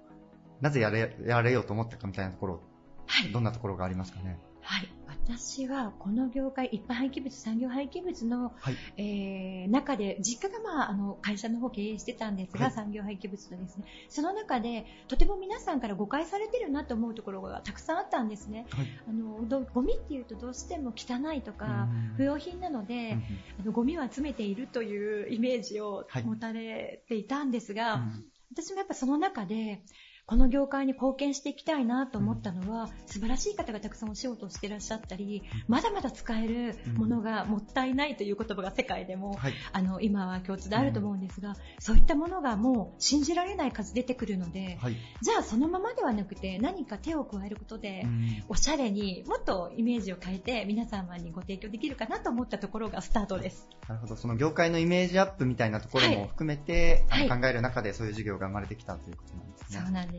[0.61, 2.63] う、なぜやれやれようと思ったかみたいなところ、
[3.07, 3.33] はい。
[3.33, 4.39] どんなところがありますかね？
[4.63, 4.89] はい、
[5.29, 8.77] 私はこの業界、一般廃棄物、産業廃棄物の、はい。
[8.97, 18.67] えー中で、実家が、まあ、あの会社の方経営してたんですが、はい産業廃棄物のですね、その中で、とても皆さんから誤解されてるなと思うところがたくさんあったんですね。
[18.71, 18.87] はい。
[19.09, 23.23] あのどゴミっていうとどうしても汚いとか、うん不要品なので、うん
[23.61, 29.83] あのゴミを集めているというイメージをはい持たれていたんですが、うん私もやっぱその中で、
[30.29, 39.55] この業界に貢献していきたいなと思ったのは、素晴らしい方がたくさんお仕事をしてらっしゃったり、まだまだ使えるものがもったいないという言葉が世界でも、はい。
[39.73, 44.97] あの今は共通であると思うんですが、そういったものがもう信じられない数出てくるので、はい。
[45.23, 53.69] じゃあそのままではなくて何か手を加えることで、うんおしゃれにもっとイメージを変えて皆様にご提供できるかなと思ったところがスタートです。
[53.89, 54.17] なるほど。
[54.17, 59.81] その業界のイメージアップみたいなところも含めて、はい考える中でそういう事業が生まれてきたということなんですね。
[59.81, 60.16] そうなんです。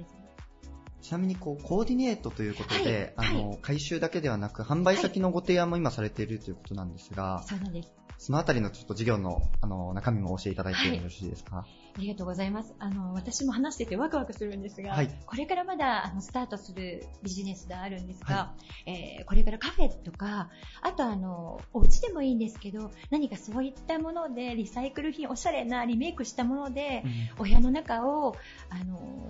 [1.08, 7.94] ちなみにこうコーディネートということで、はいあの回収だけではなく販売先のご提案も今されているということなんですが、そうなんです。
[8.18, 11.60] そのあたりのちょっと事業のあの中身も教えていただいてよろしいですか？
[11.60, 11.66] あ
[12.02, 12.74] りがとうございます。
[12.80, 18.54] あの、私も話しててワクワクするんですが、はいこれからまだあのスタートするビジネスであるんですが、
[18.86, 20.50] えーこれからカフェとか、
[20.82, 27.06] あとあの、お家でもいいんですけど、何かそういったもので、リサイクル品、おしゃれなリメイクしたもので、
[27.40, 28.36] お部屋の中を、
[28.70, 29.30] あの、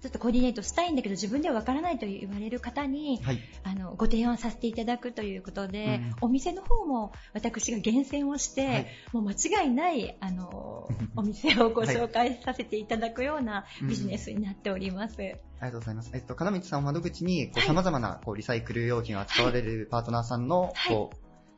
[0.00, 3.40] ちょっとコーディネートしたいんだけど自分ではわからないと言われる方に、はい。
[3.64, 9.32] あのご提案させていただくということで、うんお店の方も私が厳選をして、はいもう間
[9.64, 15.16] 違いないあの お店をご紹介させていただくようなビジネスになっております。
[15.60, 16.10] ありがとうございます。
[16.14, 21.16] えっと、金光さんを窓口に、こう、はい様々な、こう、リサイクル用品を扱われるパートナーさんの、はいこう、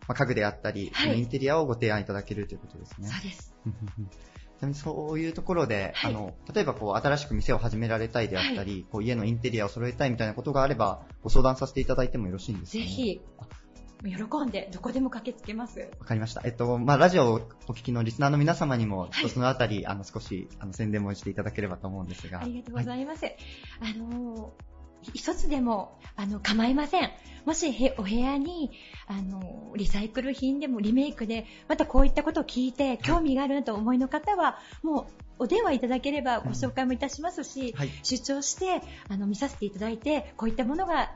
[0.08, 3.08] まあ、家具であったり、インテリアをご提案いただけるということですね。
[3.08, 3.54] そうです。
[4.62, 12.88] ちなみにそういうところで、はいあの、例えばこう、新しく店を始められたいであったり、こう、家のインテリアを揃えたいみたいなことがあれば、ご相談させていただいてもよろしいんですか、ね、ぜ。
[12.88, 13.20] ひ
[14.04, 15.90] 喜んでどこでも駆けつけます。
[15.98, 16.42] わかりました。
[16.44, 22.40] えっと、まあ、ラジオをお聞きのリスナーの皆様にも、いちょっとそのあたり、あの、少し、あの、宣伝もしていただければと思うんですが。
[22.40, 23.26] ありがとうございます。
[23.26, 24.52] あの
[25.14, 27.10] 一つでもあの構いません。
[27.44, 28.70] もしへお部屋に
[29.06, 37.90] あのリサイクル品でもリメイクでまたこういったことを聞いて興味があるなとお思いの方はもうお電話いただければご紹介もいたしますし、はい。
[38.04, 41.10] 出張してあの見させていただいてこういったものが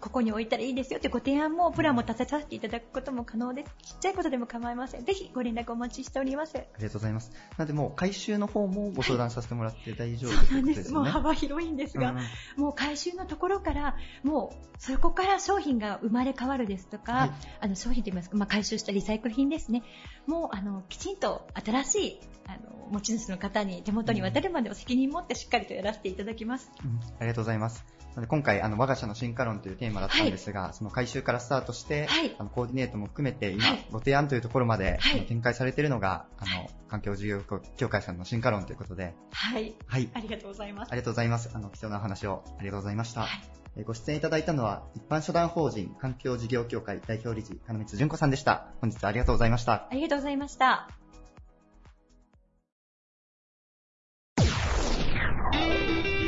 [0.00, 3.94] ここに置いたらいいですよというご提案もプランも立てさせていただくことも可能です。
[3.94, 5.04] ちっちゃいことでも構いません。
[5.04, 6.56] ぜひご連絡お待ちしております。
[6.56, 7.32] ありがとうございます。
[7.56, 10.92] なので、もう、回収の方もご相談させてもらって大丈夫そうとないんです。
[10.92, 11.04] もう。
[11.04, 12.16] 幅広いんですが、うん
[12.56, 17.30] もう回収のところから、もうそこから商品が生まれ変わるですとか、はい
[17.60, 19.82] あの商品といいますか、まあ、回収したリサイクル品ですね、
[20.26, 26.70] もうあのきちんと新しいあの持ち主の方に手元に渡るまでを責任持ってしっかりとやらせていただきます。
[26.84, 27.95] うんありがとうございます。
[28.28, 37.42] 今回、あの、我が社の進化論というテーマだったんですが、その回収からスタートして、はいあの、コーディネートも含めて、今、はいご提案というところまで、はい展開されているのが、あの、環境事業
[37.76, 40.08] 協会さんの進化論ということで、はい、はい。
[40.14, 40.92] ありがとうございます。
[40.92, 41.50] ありがとうございます。
[41.52, 43.22] あの、貴重なお話をありがとうございました。
[43.22, 43.30] はい
[43.76, 48.68] えーご出演いただいたのは、一般社団法人環境事業協会代表理事、金光純子さんでした。
[48.80, 49.72] 本日はありがとうございました。
[49.72, 51.05] ありがとうございました。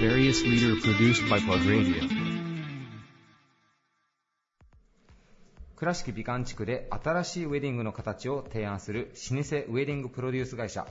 [0.00, 2.08] Various leader produced by Plug Radio.
[5.74, 10.86] 倉敷美観地区で新しいウェディングの形を提案する老舗ウェディングプロデュース会社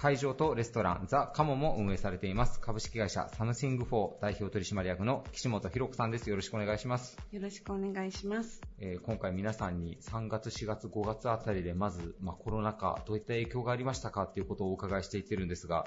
[0.00, 8.60] 会場とレストランザ・カモも運営されています株式会社サムシング4代表取締役の岸本博子さんですよろしくお願いします、よろしくお願いします。
[8.78, 15.84] えー今回皆さんに3月4月5月あたりでまず、まあ、コロナ禍どういった影響がありましたかっていうことをお伺いしていってるんですが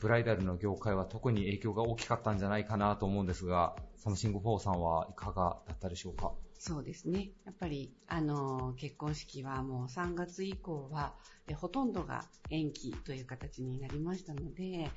[0.00, 6.32] ブライダルの業界は特に影響が大きかったんじゃないかなと思うんですがサムシング4さんはいかがだったでしょうか？
[6.58, 7.30] そうですね。
[7.44, 11.14] やっぱり、あの、結婚式はもう3月以降は、
[11.48, 14.90] えほとんどが延期という形になりましたので、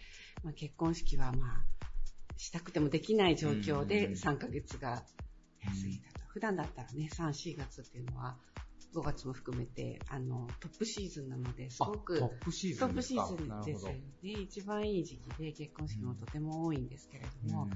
[0.44, 1.88] まあ、結婚式はまあ、
[2.38, 5.04] したくてもできない状況うんで3ヶ月が
[5.64, 6.26] 過ぎたと。
[6.28, 8.38] 普段だったらね、3、4月っていうのは、
[8.96, 13.28] 5月も含めて、あの、トップシーズンなので、すごく、トップシーズトップンですか？
[13.28, 14.02] シーズンですよね。
[14.42, 17.70] 一番いい時期で結婚式もとても多いんですけれども、はい、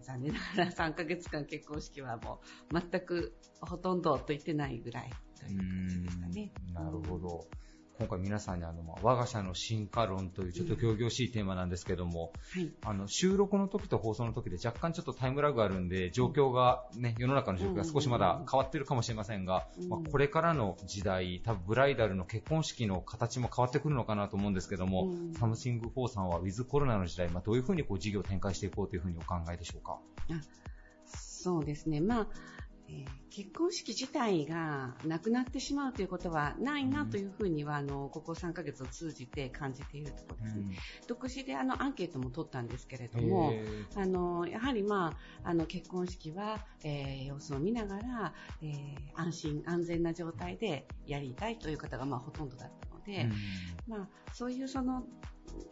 [0.00, 2.40] 残念ながら 3ヶ月間結婚式はも
[2.72, 6.52] う全くほとんどと言ってないぐらいという感じですかね。
[6.72, 7.46] なるほど。
[7.98, 12.70] 今回皆さんにあの、まあ、我が社の進化論というちょっと仰々しいテーマなんですけども、はい。
[12.84, 29.98] あの、収録の時と放送の時で若干ちょっとタイムラグがあるんで、状況がね、世の中の状況が少しまだ変わってるかもしれませんが、うんまあ、これからの時代、多分ブライダルの結婚式の形も変わってくるのかなと思うんですけども、うんサムシング4さんはウィズコロナの時代、まあ、どういうふうにこう事業を展開していこうというふうにお考えでしょうか？
[31.04, 32.00] そうですね。
[32.00, 32.61] まあ、えー
[33.30, 40.76] 結婚式自体がなくなってしまうということはないなというふうには、あの、ここ3ヶ月を通じて感じているところですね。
[41.08, 43.64] 独自であのアンケートも取ったんですけれども、へ
[43.96, 48.72] あのやはり、まあ、あの結婚式は、えー様子を見ながら、えー
[49.14, 53.28] 安心安全な状態でやりたいという方が、まあ、ほとんどだったので、
[53.86, 55.04] まあ、そういうその、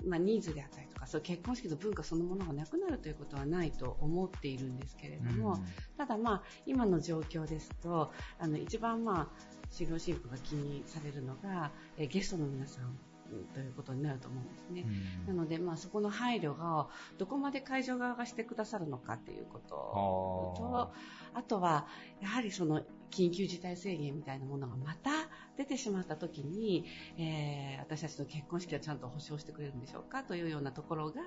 [0.07, 5.59] まあ、ニーズであったりとかそう結婚式の文化そのものがなくなるということはないと思っているんですけれども、
[5.97, 9.29] ただ、まあ、今の状況ですとあの一番、まあ、
[9.71, 13.10] 新郎新婦が気にされるのが、えーゲストの皆さんうん
[13.55, 14.85] ということになると思うんですね。
[15.27, 16.89] なので、まあ、そこの配慮が
[17.19, 20.93] どこまで会場側がしてくださるのかということと
[21.35, 21.87] あとは
[22.21, 25.11] やはりその緊急事態宣言みたいなものがまた
[25.57, 26.87] 出てしまった時に、
[27.19, 31.23] えー私たちの結婚式はちゃんと保証してくれるんでしょうかというようなところが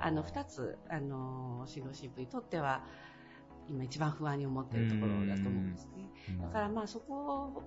[0.00, 2.84] あの2つあの新郎新婦にとっては
[3.68, 6.08] 今一番不安に思っているところだと思うんですね。
[6.42, 7.14] だからまあそこ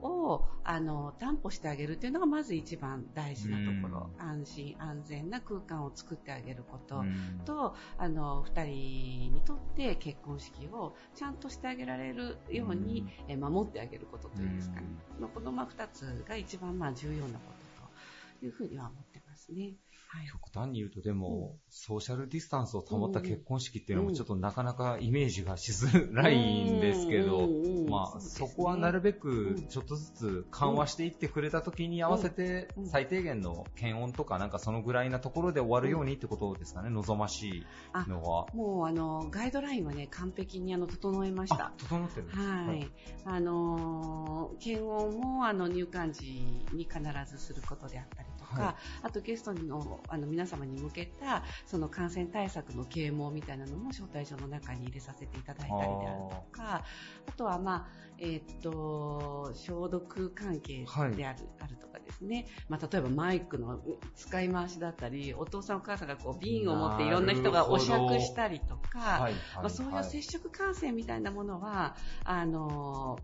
[0.02, 7.04] をあの担保してあげるというのがまず一番大事なところ、安心安全な空間を作ってあげること。
[7.46, 14.88] と、あの2人にとって結婚式をちゃんとしてあげられるように、え守ってあげることというんですかね、
[15.20, 19.76] まあこのまあ2つが一番まあ重要なことというふうには思ってますね。
[20.14, 27.48] はい、極端に言うとでも、ソーシャルディスタンスを保った結婚式っていうのもちょっとなかなかイメージがしづらいんですけど、
[27.90, 37.66] まあそこはなるべくちょっとずつ緩和していってくれた時に合わせて最低限の検温とかなんかそのぐらいなところで終わるようにってことですかね、望ましい
[38.10, 38.48] のは。
[38.54, 41.72] もうあのガイドラインはね完璧にあの整えました。
[41.78, 42.92] 整ってるんですはい。
[43.24, 46.44] あの検温もあの入館時
[46.74, 47.00] に必
[47.32, 48.76] ずすることであったりとか、はい。
[49.04, 56.84] あとゲストのあの皆様に向けたその感染対策の啓蒙みたいなのも招待状の中に入れさせていただいたりであるとか、
[57.28, 60.86] あとはまあえーっと消毒関係
[61.16, 62.48] である、あるとかですね。
[62.70, 63.80] まあ例えばマイクの
[64.16, 73.20] 使い回しだったり、お父さんお母さんがこう瓶を持っていろんな人がお酌したりとか、はいはいまあ、そういう接触感染みたいなものは、あの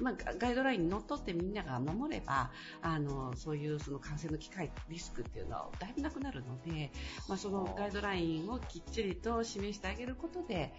[0.00, 2.50] まあ、ガガイドラインにのっとってみんなが守れば
[2.82, 6.90] あのそういうその感染の機会リスクっていうのはだいぶなくなるので、
[7.28, 10.72] まあ、そのガイドラインをきっちりと示してあげることで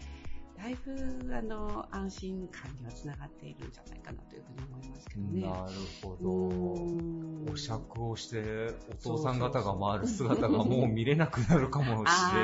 [0.62, 5.42] だいぶあの安心感にはつながっているんじゃないかなというふうに思いますけどね。
[5.42, 5.72] なる
[6.04, 7.31] ほど。
[7.52, 12.42] お酌をして、お父さん方が回る姿がもう見れなくなるかもしれ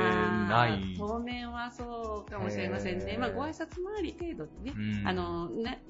[0.48, 0.94] ない。
[0.98, 3.16] 当面はそうかもしれませんね。
[3.18, 5.82] まあ、ご挨拶回り程度でね、うんあの、ね、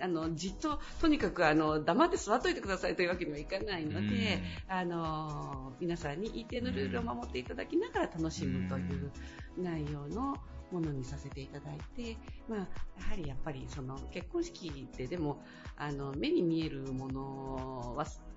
[0.00, 9.10] あの、じっと、とにかく、あの、黙って座っといてくださいというわけにはいかないので、あの、皆さんに一定のルールを守っていただきながら楽しむという
[9.58, 10.36] 内容の
[10.70, 12.16] ものにさせていただいて、
[12.48, 12.66] まあ、や
[13.10, 15.42] はりやっぱり、その、結婚式ってでも、
[15.76, 18.29] あの、目に見えるものは、う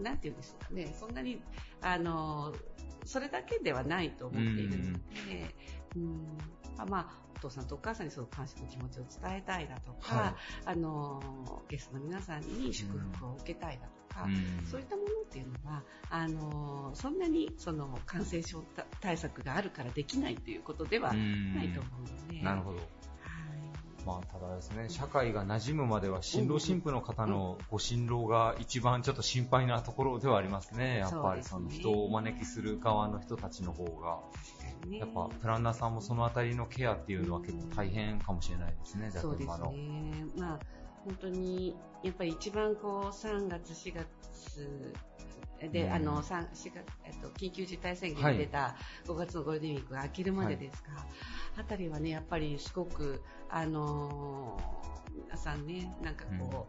[0.00, 1.40] なんていうんですかね、そんなに、
[1.80, 2.52] あの、
[3.04, 5.54] それだけではないと思っているので、
[5.96, 6.38] うん。
[6.76, 10.34] まあまあ、お父さんとお母さんにその感謝の気持ちを伝えたいだとか、はい。
[10.66, 14.66] あの、ゲストの皆さんに祝福を受けたいだとか、うん。
[14.66, 18.64] そういったものっていうのは、あの、そんなにその感染症
[19.00, 22.80] 対策があるからできないということではないと思うので、なるほど。
[24.04, 30.98] まあ、ただですね、社会が馴染むまでは、新郎新婦の方のご新郎が一番ちょっと心配なところではありますね。
[30.98, 34.20] やっぱりその人をお招きする側の人たちの方が。
[34.90, 39.72] やっぱプランナーさんもそのあたりのケアっていうのは結構大変かもしれないですね、じゃあそうです現場の。
[39.72, 40.26] ね。
[40.36, 40.58] まあ、
[41.04, 44.94] 本当に、やっぱり一番こう、3月、4月、
[45.60, 45.92] で、うん。
[45.92, 51.06] あの、3、4月、えっと、緊急事態宣言が出た5月のゴールデンウィークが明けるまでですが、
[51.56, 56.66] あたりはね、やっぱりすごく、あのー皆さんね、なんかこ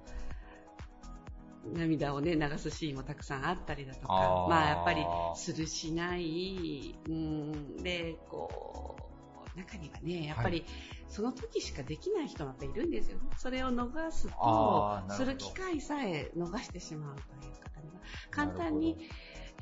[1.65, 4.49] う、涙をね、流すシーンもたくさんあったりだとか、あー。
[4.49, 5.03] まあやっぱり、
[5.35, 8.95] するしない、うん、で、こ
[9.55, 10.63] う、中にはね、やっぱり、
[11.07, 13.17] その時しかできない人もやっぱいるんですよ。
[13.17, 13.23] ね。
[13.37, 17.64] それを逃すとする機会さえ逃してしまうという方には、
[18.31, 19.09] 簡単に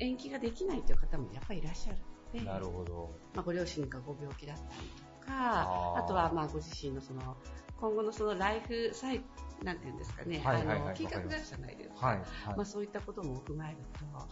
[0.00, 1.98] 延期ができないという方もやっぱりいらっしゃる
[2.34, 3.10] ので、なるほど。
[3.34, 4.68] まあ、ご両親がご病気だったり
[5.20, 7.36] とか、あとはまあご自身のその
[7.80, 9.20] 今後のそのライフサイ
[9.62, 11.36] なんていうんですかね、はいはいはいあの計画わかります。
[11.38, 12.26] 会社ないですか、はいはい。
[12.56, 14.28] まあ、そういったことも踏まえると、まはい。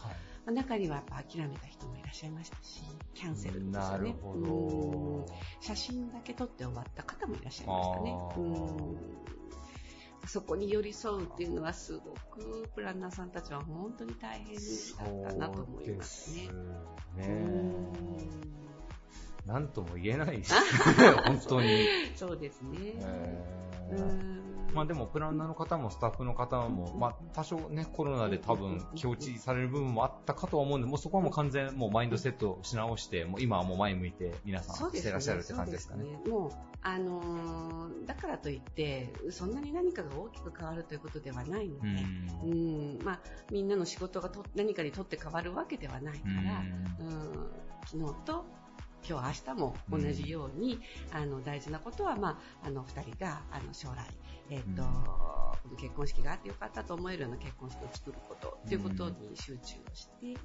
[0.47, 2.83] あ、中にはやっぱ諦めた人もいらっしゃいましたし、
[3.15, 3.79] キャンセルですよね。
[3.79, 4.43] なるほうん。
[4.43, 5.27] ど。
[5.61, 8.17] 写真だけ撮って終わった方もいらっしゃいましたね。
[8.37, 9.23] うん
[10.27, 16.49] そこに寄り添うっていうのはすごくプランナーさんたちは本当に大変だったなと思いますね。
[17.17, 17.27] ね。
[17.27, 17.93] ん
[19.47, 20.55] なんとも言えないです。
[21.27, 21.87] 本当に。
[22.15, 22.95] そうですね。
[22.97, 36.05] えーうんまあでも、プランナーの方もスタッフの方も、まあ多少ね、コロナで多分気落ちされる部分もあったかとは思うんで、もうそこはもう完全もうマインドセットし直して、もう今はもう前向いて皆さんしてらっしゃるって感じですかね。
[36.05, 36.31] そうね。
[36.31, 36.51] もう、
[36.83, 42.97] あのーだからといって、そんなに何かが大きく変わるということではないのうで、ん。
[42.97, 43.05] うん。
[43.05, 43.21] まあ、
[43.51, 46.63] みんなの仕事がと何かにとって変わるわけではないから、
[46.99, 47.53] うん。
[47.87, 48.45] 昨日と
[49.09, 50.81] 今日明日も同じように、
[51.13, 54.07] あの大事なことは、まあ、あの2人があの将来、
[54.51, 55.77] えっとうん。
[55.77, 60.37] 結婚式があってよかったと思えるような結婚式を作ることということに集中をして、うん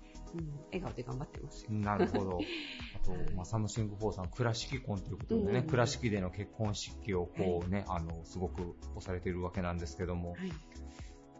[0.68, 1.72] 笑顔で頑張ってますよ。
[1.72, 2.40] なるほど。
[3.02, 5.50] あと、まあ、サムシング4さん、倉敷婚ということでね、うん。
[5.50, 10.54] うんうん倉敷での結婚式をこうね、あの、すごく推されているわけなんですけども、はい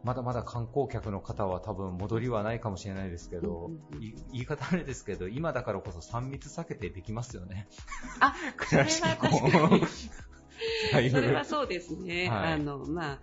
[0.04, 3.72] まだまだ観光客の方は多分戻りはないかもしれないですけど、
[4.32, 7.68] 言い方あれですけど、今だからこそ3密避けてできますよね。
[8.20, 8.34] あ、
[8.68, 9.88] それは確か
[11.10, 12.30] それはそうですね。
[12.30, 12.54] はい。
[12.54, 13.20] あの、まあ、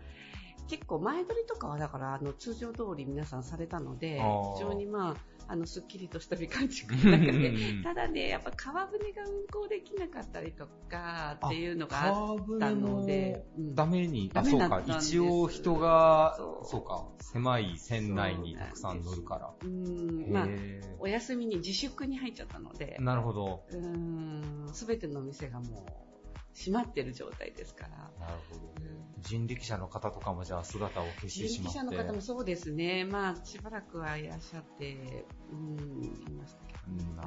[0.69, 4.21] 結構前撮りとかはだから、あの、通常通り皆さんされたので、
[4.57, 5.17] 非常にまあ、
[5.49, 7.31] あの、すっきりとした美観地区の中で。
[7.31, 14.83] うん、ただね、やっぱ川船が運航できなかったりとかっていうのがあ川った船のでダメに、あ、ダメそうか。
[14.87, 16.85] 一応人が、そう。
[16.85, 19.53] か、狭い船内にたくさん乗るから。
[19.63, 22.97] うん、まあ、へお休みに自粛に入っちゃったので。
[23.01, 23.65] ー、なるほど。
[24.73, 26.14] すべての店がもう
[26.55, 27.91] 閉まってる状態ですから。
[28.27, 28.61] なるほど。
[28.79, 31.79] うん人力車の方とかもじゃあ姿を消してし人まって。
[31.79, 36.81] 力車の方もそうですね、まあ、しばらくはいらっしゃって、うん、いましたけど。
[36.89, 37.23] うんな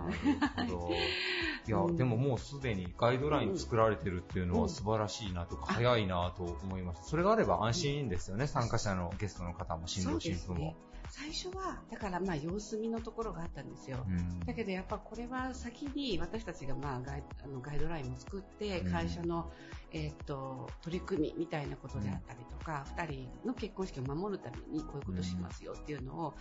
[0.66, 0.94] るほど。
[1.68, 7.06] いや、うんでももうすでにガイドライン作られてるっていうのは素晴らしいなとか、うん早いなと思いました。
[7.06, 10.76] それがあれば安心ですよね、参加者のゲストの方も、新郎新婦も。
[11.10, 14.06] 最初は、だからまあ様子見のところがあったんですよ。
[14.08, 14.40] うん。
[14.42, 18.92] だけどやっぱこれは先に私たちがまあガイあのガイドラインを作ってうん。
[18.92, 19.52] 会社の、
[19.92, 26.34] えー、と取り組みみたいなことであったりとか、2人の結婚式を守るためにこういうことをしますよっていうのを、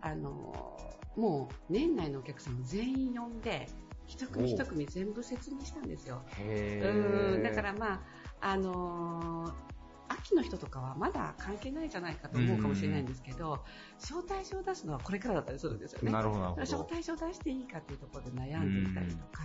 [0.00, 0.78] あの
[1.16, 3.68] もう年内のお客さんを全員呼んで
[4.06, 6.22] 一組一組全部説明したんですよ。
[6.40, 7.42] うん。
[7.42, 8.00] だからまあ、
[8.40, 13.64] あのー秋の人とかはまだ関係ないんじゃないかと思うかもしれないんですけど、
[13.98, 16.12] 招待状を出すのはこれからだったりするんですよね。
[16.12, 16.88] なるほど、招ど。
[16.90, 19.42] 待状出していいかというところで悩んでいたりとか、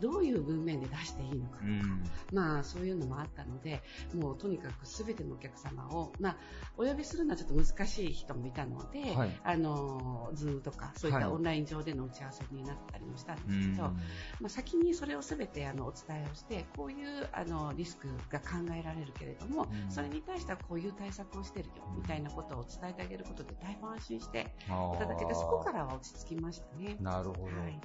[0.00, 2.04] どういう文面で出していいのかとか、うん。
[2.32, 3.82] まあそういうのもあったので、
[4.14, 6.36] もうとにかくすべてのお客様を、まあ
[6.76, 9.40] お呼びするのはちょっと難しい人もいたので、はい。
[9.42, 11.24] あの、ズームとかそういっはい。
[11.24, 13.94] たオンライン上での打ち合わせになったりもしたんでうんすけど、ま
[14.46, 18.46] あ、先にそれをすべてあのお伝えをして、こういうあのリスクが考
[18.76, 19.90] えられるけれども、うん。
[19.90, 26.96] それに対してはこういう対策をしてるよ、みたいなことを伝えてあげることでだいぶ安心していただけて、そこからは落ち着きましたね。
[27.00, 27.42] なるほど。
[27.44, 27.80] はい。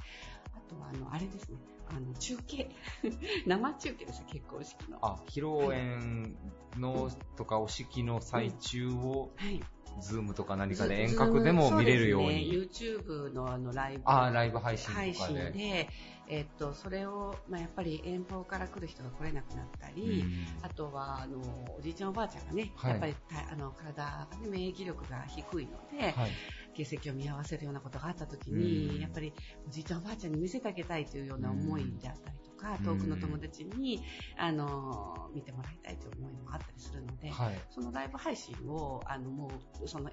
[0.55, 1.57] あとは、あの、あれですね。
[1.87, 2.69] あの、中継。
[3.45, 4.97] 生中継ですよ、結婚式の。
[5.01, 6.35] あ、披露宴
[6.77, 9.61] のとかお式の最中を、はい。
[10.01, 12.69] ズームとか何かで遠隔でも見れるように。
[12.79, 14.03] そうね、YouTube のあのライブ。
[14.05, 15.89] あーライブ配信とかで配信で、
[16.27, 20.29] えっと、それを、まあ、やっぱり遠方から来る人が来れなくなったり、うん
[20.61, 21.39] あとは、あの、
[21.77, 26.31] おじいちゃんおばあちゃんがね、はいやっぱりた、あの、体免疫力が低いので、はい。
[26.73, 29.33] 形跡を見合わせるようなことがあった時に、うんやっぱり
[29.67, 34.01] おじいちゃんおばあちゃんに見せてあげたいというような思いであったりとか、うん遠くの友達に、
[34.37, 37.61] あの、見てもらいたいという思いもあったりするので、はい。
[37.69, 39.51] そのライブ配信を、あの、も
[39.81, 40.09] う、その、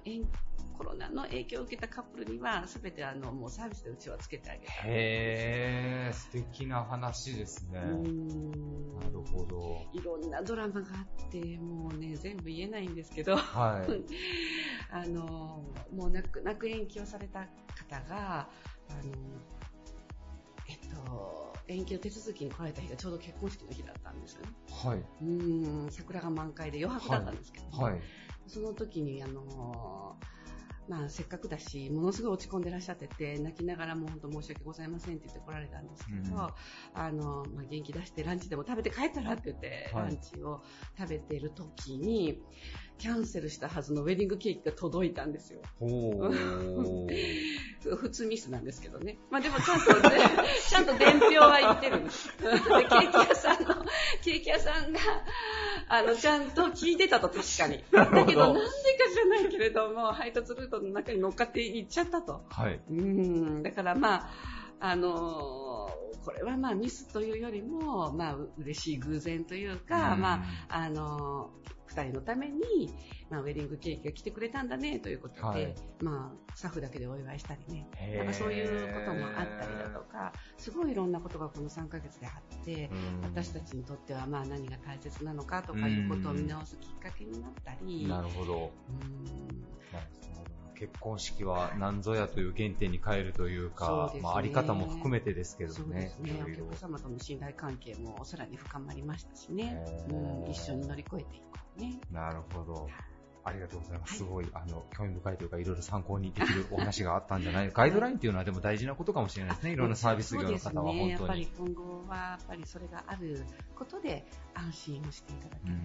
[0.77, 4.67] コロナの影響を受けたカップルには、すべてあの、もうサービスでうちはつけてあげる。
[4.85, 7.79] へー、素敵な話ですね。
[7.79, 9.81] なるほど。
[9.93, 14.03] いろんなドラマがあって、もうね、全部言えないんですけど、はい。
[14.91, 18.47] あの、もう泣く、泣く延期をされた方が、
[18.89, 19.11] あの、
[20.69, 24.51] えっと、延期の手続きに来られた日がちょうど結婚式の日だったんですよね。
[24.71, 24.99] はい。
[24.99, 27.99] うーん、桜が満開で余白だったんですけど、はい。
[28.47, 30.15] その時に、あの、
[30.87, 36.47] まあ、せっかくだし、ものすごい落ち込んでらっしゃってて、泣きながらもう本当申し訳ございませんって言って来られたんですけど、うん
[36.93, 40.61] あの、まあ、元気出してランチでも食べて帰ったらって言って、はいランチを
[40.97, 42.39] 食べてる時に、
[42.97, 45.61] キャンセルしたはずのウェディングケーキが届いたんですよ。
[47.95, 49.17] 普通ミスなんですけどね。
[49.29, 49.85] まあでもちゃんと、
[50.67, 52.27] ちゃんと伝票は言ってるんです。
[52.37, 53.85] でケーキ屋さんの、
[54.23, 54.99] ケーキ屋さんが、
[55.87, 57.83] あの、ちゃんと聞いてたと、確かに。
[57.91, 58.69] だけど、なんでか
[59.13, 62.43] じゃないけれども、配達ルートの中に乗っかって行っちゃったと。
[62.49, 62.81] はい。
[62.89, 64.29] うん、だからまあ、
[64.79, 65.89] あの
[66.23, 71.49] これはまあミスというよりも、まあ、う嬉しい偶然というか、うんまあ、あの
[71.97, 72.93] 二人のために、
[73.29, 75.75] まあ、ウェディングケーキが来てくれたんだねということで、はい。
[76.01, 77.87] まあ、スタッフだけでお祝いしたりね、
[78.17, 83.21] なんかそういうこともあったりだとか、すごいいろんなことがこの3ヶ月であって、うん。
[83.23, 88.71] 私たちにとってはまあ何が大切なのかとかいうことを見直すきっかけになったり、なるほど。
[90.77, 94.21] 結婚式は何ぞやという原点に変えるというか、ですね。
[94.21, 96.11] まあ、あり方も含めてですけどそうでね。
[96.15, 96.19] す。
[96.19, 96.39] ね。
[96.43, 99.83] お客様との信頼関係もさらに深まりましたしね。
[100.09, 101.99] うん、一緒に乗り越えていこうね。
[102.11, 102.89] なるほど。
[103.43, 104.09] ありがとうございます。
[104.11, 109.71] はいすごい、あの、興味深いというか、いろいろ参考にできるお話があったんじゃないガイドラインっていうのはでも大事なことかもしれないですね。
[109.71, 110.81] いろんなサービス業の方はそうですね。
[110.81, 111.47] 本当にやっぱり。
[111.57, 115.75] 今後は、やっぱりそれがあることで安心をしていただける。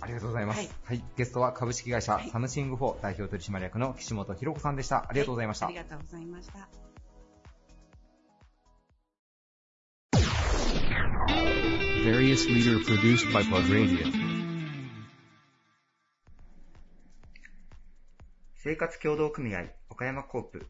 [0.00, 0.60] ありがとうございます。
[0.60, 1.04] ははいい。
[1.16, 5.06] ゲストは株式会社はいサムシング4代表取締役の岸本博子さんでした。
[5.08, 5.66] ありがとうございました。
[5.66, 6.68] ありがとうございました。
[12.04, 14.23] Various leader produced by Plug Radio.
[18.64, 20.66] 生活協同組合岡山コープ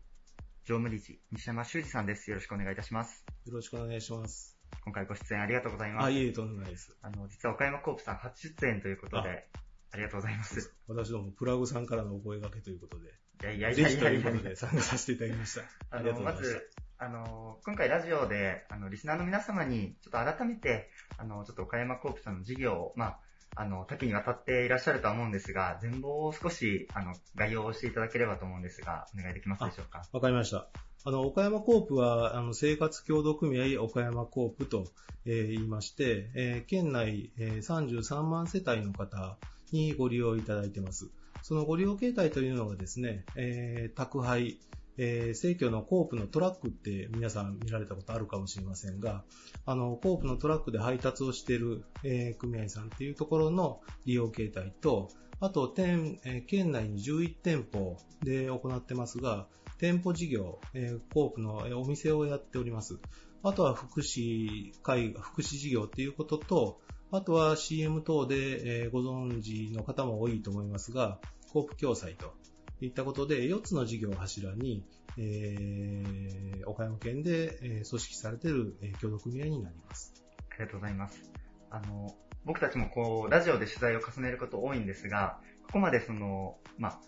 [0.64, 2.28] 常務理事西山修二さんです。
[2.28, 3.24] よろしくお願いいたします。
[3.47, 4.59] よろしくお願いします。
[4.82, 6.07] 今回ご出演ありがとうございます。
[6.07, 6.92] あ、いえいえ、とんでもないです。
[7.03, 9.47] あの、実は岡山コープさん初出演ということで、
[9.92, 10.74] ありがとうございます。
[10.88, 13.11] 私どもプラグさんからのお声掛けということで、
[13.42, 15.62] いやいやいぜひとやいやいや参加させていただきました。
[15.97, 16.32] あの、ま。
[16.32, 16.68] ず、
[16.99, 23.20] あの、今回ラジオで、あの、リスナーの皆様に、ちょっと改めて、あの、ちょっと岡山コープさんの事業を、まあ、
[23.57, 30.02] あの、多岐にわたっていらっしゃるとは思うんですが、全貌を少し、あの、概要をしていただければと思うんですが、お願いできますでしょうか？
[30.12, 30.66] わかりました。
[31.07, 34.86] あの、岡山コープは、あの、生活協同組合岡山コープと、
[35.26, 39.36] えー言いまして、えー県内、えー33万世帯の方
[39.72, 41.11] にご利用いただいています。
[41.42, 44.59] そのご利用形態というのがですね、えー宅配、
[44.97, 49.24] えー生協のコープのトラックって皆さん見られたことあるかもしれませんが、
[49.66, 55.09] あの、コープのトラックで配達をしている、えー組合さんっていうところの利用形態と、
[55.40, 59.47] あと、店、えー県内に11店舗で行ってますが、
[59.78, 62.99] 店舗事業、えーコープのお店をやっております。
[63.42, 66.80] あとは福祉会、福祉事業っていうことと、
[67.11, 71.18] あとは CM 等で、えーご存知の方も多いと思いますが、
[71.53, 72.34] コープ共済と
[72.81, 74.85] いったことで、4つの事業を柱に、
[75.16, 80.12] えー岡山県で、えー組織されている、えー協同組合になります。
[80.51, 81.31] ありがとうございます。
[81.70, 82.14] あの、
[82.45, 87.01] 僕たちもこう、ラジオで取材を重ねること多いんですが、ここまでその、まあ、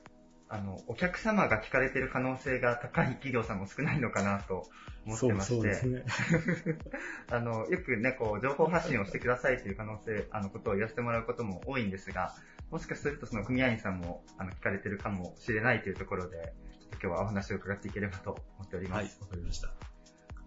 [0.49, 4.69] あの、お客様が聞かれている可能性が高い企業さんも少ないのかなと
[5.05, 6.05] 思ってまして、ね。
[7.31, 12.35] あの、よくね、こう、情報発信をしてくださいという可能性、あの、ことを言わせてもらうことも多いんですが、
[12.71, 16.55] もしかするとその組合員さんも、あの、聞かれてるかもしれないというところで、
[16.93, 19.03] 今日はお話を伺っていければと思っております。
[19.03, 19.71] はい、わかりました。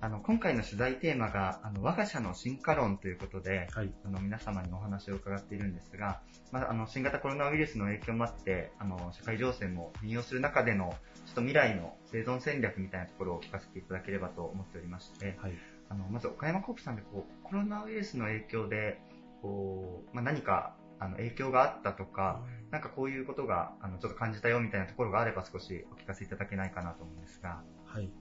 [0.01, 3.93] あの、今回の取材テーマが、あの、我が社の進化論ということで、はい。
[4.05, 6.21] あの、皆様にお話を伺っているんですが、
[6.53, 10.95] まあ、あの、新型コロナウイルスの影響もあって、あの、社会情勢も変容する中での、
[11.25, 15.53] ちょっと未来の生存戦略みたいなところを聞かせていただければと思っておりまして、はい。
[15.89, 19.01] あの、まず岡山コープさんでこう、コロナウイルスの影響で、
[19.41, 27.63] こう、まあ、何か、あの、影響があったとか、なんかこういうことが、あの、ちょっと感じたよみたいなところがあれば少しお聞かせいただけないかなと思うんですが。
[27.85, 28.11] はい。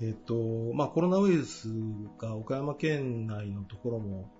[0.00, 1.68] えっ、と、まあ、コロナウイルス
[2.18, 4.30] が岡山県内のところも、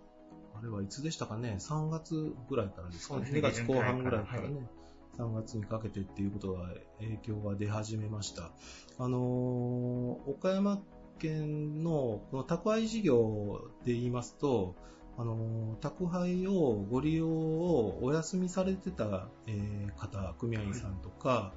[0.56, 4.78] あれはいつでしたかね、3月ぐらいからですかね2月後半ぐらいからね、はい
[5.18, 6.68] 3月にかけてっていうことが
[7.00, 8.52] 影響が出始めました。
[9.00, 10.80] あのー岡山
[11.18, 14.76] 県のこの宅配事業で言いますと、
[15.18, 21.52] あのー宅配をご利用をお休みされてた、えー方、組合員さんとか、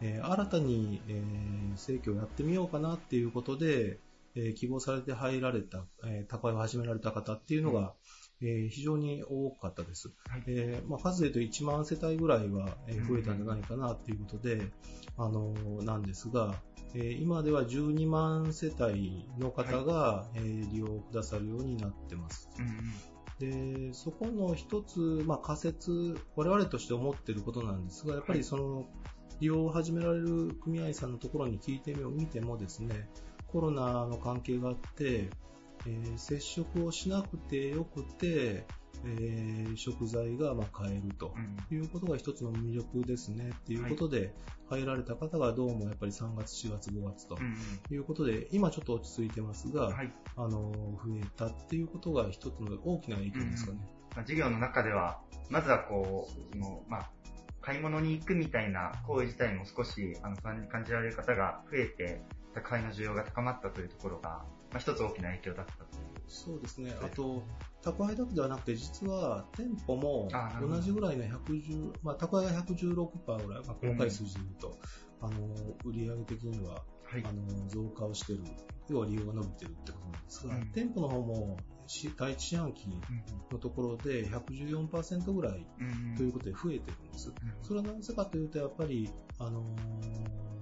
[0.00, 3.98] えー新たに、えー、生協をやってみようかなっていうことで、
[4.34, 7.94] えー希望されて入られた、えー宅配を始められた方っていうのが、
[8.40, 10.08] えー非常に多かったです。
[10.28, 10.42] はい。
[10.46, 14.60] えーまあ、数で言うと1万世帯ぐらいはえー増えたんじゃないかなっていうことで、
[15.16, 16.54] あのーなんですが、
[16.94, 22.48] えー今では12万世帯の方が、えー利用くださるようになってます。
[23.38, 28.86] で、そこの一つ、まあ、仮説、我々として思っていることなんですが、やっぱりその、
[29.38, 33.08] 利用を始められる組合員さんのところに聞いてみよう、見てもですね、
[33.46, 35.30] コロナの関係があって、
[35.86, 38.66] えー接触をしなくてよくて、
[39.04, 41.32] えー食材がまあ買えると
[41.70, 44.34] いうことが一つの魅力ですねっていうことで、
[44.68, 47.38] 入られた方がどうもやっぱり3月、4月、5月と
[47.90, 49.88] いうことで、今ちょっと落ち着いてますが、
[50.36, 50.72] あの
[51.04, 53.78] 増えたっていうことが一つの大きな影響ですかね。
[54.14, 55.20] まあ授業の中では、
[55.50, 57.10] まずはこう、その、まあ、
[57.60, 62.22] 買い物に行くみたいな行為自体も少しあの不安に感じられる方が増えて、
[62.54, 66.18] 宅配の需要が高まったというところが、まあ、一つ大きな影響だったという。
[66.28, 66.94] そうですね。
[67.02, 67.42] あと、
[67.82, 70.28] 宅配だけではなくて、実は店舗も
[70.60, 74.78] 同じぐらいの110、まあ、宅配が116%ぐらい、まあ、細かい数字で言うと、
[75.22, 75.38] あの、
[75.84, 76.82] 売上的には、
[77.24, 78.40] あの、増加をしてる、
[78.88, 80.72] 要は利用が伸びてるってことなんですが、うん。
[80.72, 81.56] 店舗の方も、
[81.86, 82.86] し第一四半期
[83.50, 85.66] のところで114%ぐらい
[86.18, 87.32] ということで増えてるんです。
[87.62, 90.57] それはなぜかというと、やっぱり、あのー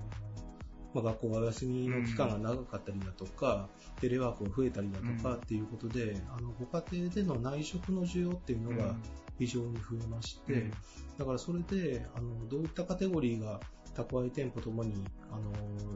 [0.96, 3.68] まあ、学校がお休みの期間が長かったりだとか、
[4.00, 8.96] テレワークが増えたりだとかっていうことで、あのご家庭での内食の需要っていうのが
[9.38, 10.70] 非常に増えまして、うん。
[11.18, 13.60] だからそれであのどういったカテゴリーが
[13.94, 14.94] 宅配店舗ともに
[15.30, 15.52] あの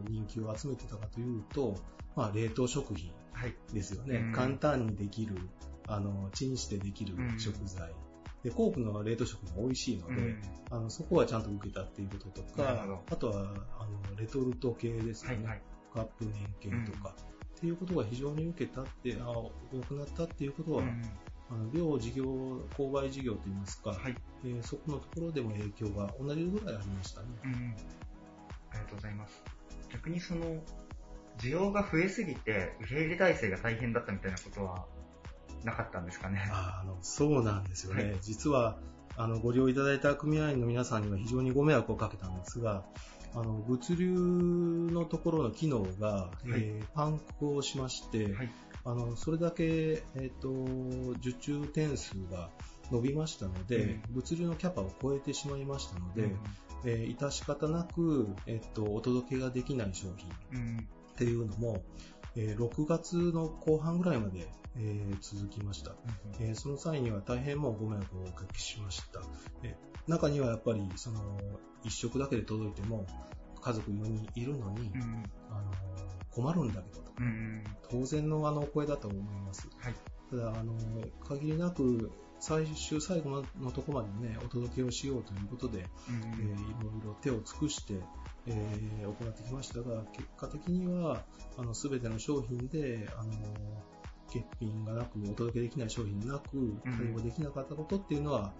[0.08, 1.76] 人気を集めてたかというと、
[2.14, 3.10] まあ、冷凍食品
[3.72, 4.32] ですよね、うん。
[4.32, 5.36] 簡単にできる
[5.86, 7.90] あのチンしてできる食材、
[8.42, 10.42] でコープの冷凍食品が美味しいので、うん。
[10.70, 13.40] あのそこはちゃんと受けたっていうこととかあとは
[13.78, 15.62] あのレトルト系ですよね、
[15.92, 17.14] カップ麺系とか、
[17.56, 19.50] っていうことが非常に受けたって、あ多
[19.86, 20.84] くなったっていうことは、
[21.50, 22.24] あの両事業、
[22.78, 23.96] 購買事業といいますか、
[24.44, 27.26] えーそこのところでも影響が同じぐらいありましたね。
[27.44, 27.50] うん。
[28.70, 29.42] ありがとうございます。
[29.92, 30.62] 逆にその、
[31.38, 34.86] 需要が増えすぎて、受け入れ体制が大変だったみたいなことは
[35.64, 36.48] なかったんですかね。
[36.52, 38.04] あのそうなんですよね。
[38.04, 38.18] はい。
[38.22, 38.78] 実は、
[39.16, 42.84] あの、ご利用いただいた組合員の皆さんには非常にご迷惑をかけたんですが、
[43.34, 48.34] あの、物流のところの機能が、えーパンクをしまして、
[48.84, 50.50] あの、それだけ、えっ、と、
[51.18, 52.50] 受注点数が
[52.90, 56.34] 伸びましたので、物流のキャパを超えてしまいましたので、
[56.84, 61.82] えー致し方なく、えっ、と、お届けができない商品っていうのも、
[62.42, 65.92] えー6月の後半ぐらいまで、えー続きました、
[66.40, 69.20] えーその際には大変もうご迷惑をおかけしました。
[69.62, 71.20] えー中にはやっぱり、その、
[71.84, 73.06] 一食だけで届いても、
[73.60, 74.90] 家族4人いるのに、
[75.50, 75.70] あの
[76.30, 77.12] 困るんだけどと、
[77.90, 79.68] 当然のあの声だと思います。
[80.30, 80.72] ただ、あの、
[81.28, 82.10] 限りなく、
[82.40, 87.94] 最終最後のところまでね、お届けをしようということで、えーいろいろ手を尽くして、
[88.46, 91.24] えー行ってきましたが、結果的には、
[91.58, 93.32] あの、すべての商品で、あの、
[94.28, 98.52] 欠品がなく、お届けできない商品なく、対応できなかったことっていうのは、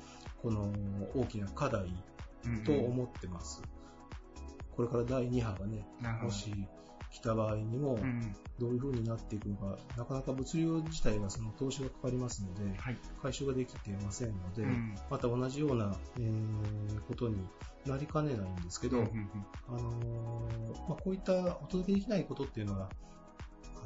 [0.43, 0.73] この
[1.15, 1.89] 大きな課題
[2.65, 3.63] と思ってます。
[4.81, 5.87] これから第2波がね
[6.23, 6.51] もし
[7.11, 7.99] 来た場合にも、
[8.59, 12.79] どういう風になっていくのか、なかなか物流自体はその投資がかかりますので、
[13.23, 14.95] 回収ができていませんので、うん。
[15.11, 17.37] また同じような、えーことに
[17.87, 21.33] なりかねないんですけど、あのーまあ、こういった
[21.63, 22.89] お届けできないことっていうのは、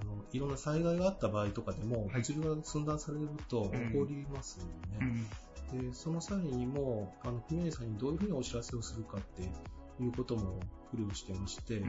[0.01, 4.67] あのいろんな災害があった場合とかでも、物流が寸断されると起こりますよ
[5.01, 5.25] ね。
[5.73, 9.49] でその際にも、あの組合さんにどういうふうにお知らせをするかって
[10.01, 11.83] いうことも苦慮してまして、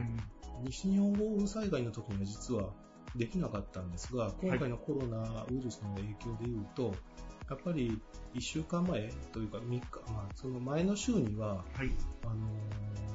[0.64, 2.70] 西日本豪雨災害の時には実は
[3.14, 6.94] できなかったんですが、今回のコロナウイルスの影響でいうと、
[7.48, 8.00] やっぱり
[8.34, 9.80] 1週間前というか3日、
[10.12, 11.64] まあ、その前の週には、
[12.24, 13.06] あのー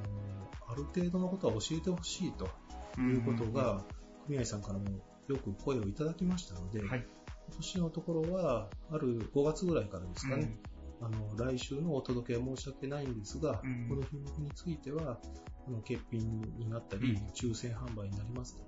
[0.72, 2.50] ある程度のことは教えてほしいと
[2.98, 3.84] いうことが、
[4.26, 4.86] 組合さんからも
[5.28, 10.58] よく声をいただきましたので、今年のところは、ある5月ぐらいからですかね、
[11.02, 13.56] あの来週のお届けは申し訳ないんですが、
[13.90, 15.20] この品目については、
[15.68, 18.62] あの欠品になったり、抽選販売になります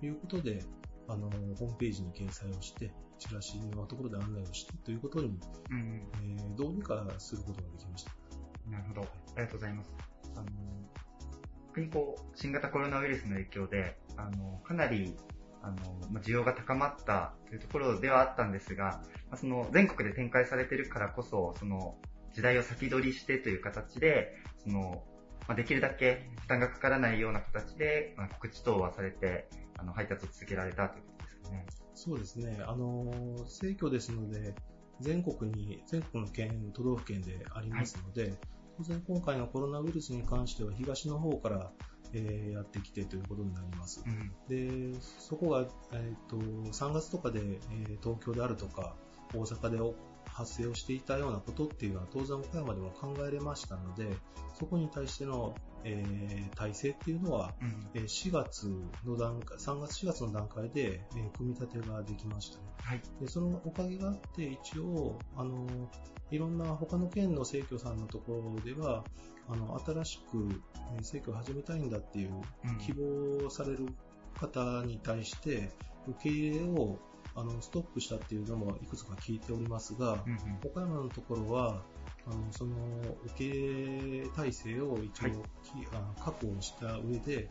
[0.00, 0.62] ということで、
[1.08, 5.38] あのホームページに掲載をして、チラシのところで案内をしてということに、
[5.70, 8.12] えーどうにかすることができました。
[8.70, 9.00] なるほど。
[9.02, 9.04] あ
[9.36, 9.92] りがとうございます。
[10.34, 10.46] あの、
[11.68, 15.14] 特にこう、新型コロナウイルスの影響で、あの、かなり、
[15.66, 15.76] あの、
[16.10, 21.96] まあ需要が高まったというところではあったんですが、まあその、全国で展開されているからこそ、その、
[22.32, 25.02] 時代を先取りしてという形で、その、
[25.48, 29.48] まあ、できるだけ負担がかからないような形で、まあ、告知等はされて、
[29.78, 31.66] あの、配達を続けられたということですかね。
[31.94, 32.58] そうですね。
[32.66, 33.04] あの、
[33.44, 34.54] 政教ですので、
[35.00, 38.34] 全国に、全国の県、都道府県でありますので、
[38.76, 41.72] 当然今回のコロナウイルスに関しては東の方から、
[42.12, 44.02] えーやってきてということになります。
[44.48, 48.94] で、そこが、えっ、と、3月とかで、えー東京であるとか、
[49.34, 49.94] 大阪でお
[50.28, 54.16] 発生をしていたようなことっていうのは当然岡山でも考えれましたので、
[54.58, 55.54] そこに対しての、
[55.84, 58.68] えー体制っていうのは、うんえー4月
[59.04, 62.64] の段階、3月4月の段階で、えー組み立てができましたね。
[62.82, 63.02] はい。
[63.20, 65.66] で、そのおかげがあって、一応、あの、
[66.30, 69.04] いろんな他の県の生協さんのところでは、
[69.48, 70.62] あの、新しく
[70.96, 72.30] えー生協を始めたいんだっていう
[72.64, 72.78] うん。
[72.78, 73.86] 希望される
[74.38, 75.70] 方に対して、
[76.08, 76.98] 受け入れを、
[77.34, 80.58] あの、ストップしたっていうのもいくつか聞いておりますが、うんうん。
[80.64, 81.82] 岡山のところは、
[82.28, 82.74] あのその
[83.26, 85.32] 受け入れ体制を一応、はい。
[85.32, 87.48] きあ確保した上で、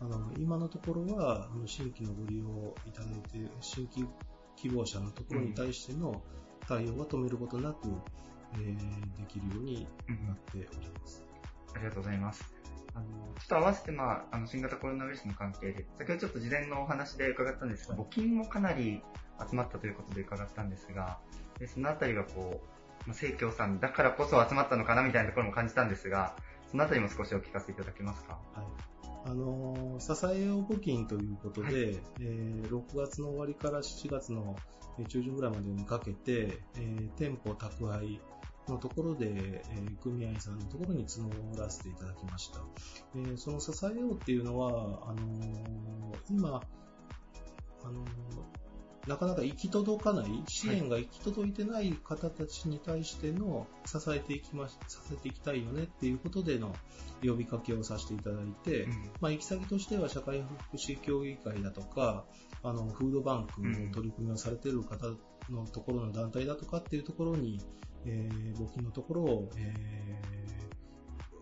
[0.00, 2.44] あの今のところはあの新規のご利用
[2.86, 4.06] いただいて、新規
[4.56, 6.20] 希望者のところに対しての
[6.66, 7.88] 対応は止めることなく、
[8.54, 8.76] えー
[9.18, 9.86] できるように
[10.26, 11.27] なっております。
[11.74, 12.44] ありがとうございます。
[12.94, 13.06] あの、
[13.38, 19.02] ちょっと合わせて、まあ、あの、新型コロナウイルスの関係で、先ほどちょっと事前のお話で伺ったんですが、募金もかなり
[19.48, 21.18] 集まったということで伺ったんですが、
[21.58, 26.34] でそのあたりがこう、まあ、生協さんだからこそ集まったのかなみたいなところも感じたんですが、
[26.70, 28.38] そのあたりも少しお聞かせいただけますか？
[28.54, 28.66] はい。
[29.26, 34.56] あのー支えよう募金ということで、はいえー6月の終わりから7月の
[34.98, 38.20] えー中旬ぐらいまでにかけて、えー店舗宅配
[38.72, 42.60] のところで、えー組合さんのところに募らせていただきました。
[43.16, 46.60] えーその支えようっていうのは、あのー今、
[47.84, 48.08] あのー
[49.08, 56.74] なかなか行き届かない、支援が行き届いてない方たちに対しての支えていきまし、支えていきたいよねっていうことでの
[57.24, 58.86] 呼びかけをさせていただいて、
[59.20, 62.26] まあ、行き先としては社会福祉協議会だとか、
[62.62, 65.06] あの、フードバンクの取り組みをされている方
[65.48, 67.62] のところの団体だとかっていうところに、
[68.08, 70.38] えー募金のところを、えー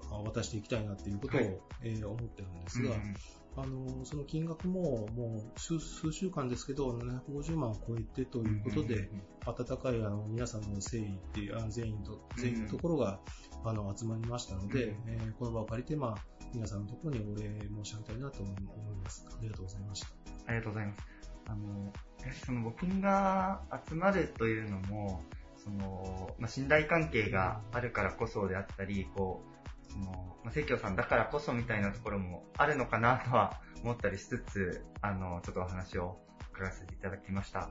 [0.08, 3.14] あ渡していきたいなっていうことを、はいえー思ってるんですが、うん
[3.58, 9.08] あの、その金額ももう数数週間ですけど、750万を超えてということで、
[9.46, 13.18] 温かいあの皆さんの誠意っていう、あ全員と、全員のところが、
[13.64, 17.48] あの集まりましたので、うんえーこの場を借りて、まあ、皆さんのところにお礼
[17.82, 19.26] 申し上げたいなと思います。
[19.26, 20.08] ありがとうございました。
[20.46, 21.02] ありがとうございます。
[21.48, 21.92] あの、
[22.44, 25.22] その募金が集まるというのも、
[25.56, 26.05] その、
[26.46, 29.42] まあ、信頼関係があるからこそであったり、こ
[29.88, 30.04] う、その、
[30.44, 36.20] まあ、生協さんだからこそみたいなところもあるのかなとは思ったりしつつ、あの、ちょっとお話を
[36.52, 37.68] 伺わせていただきました。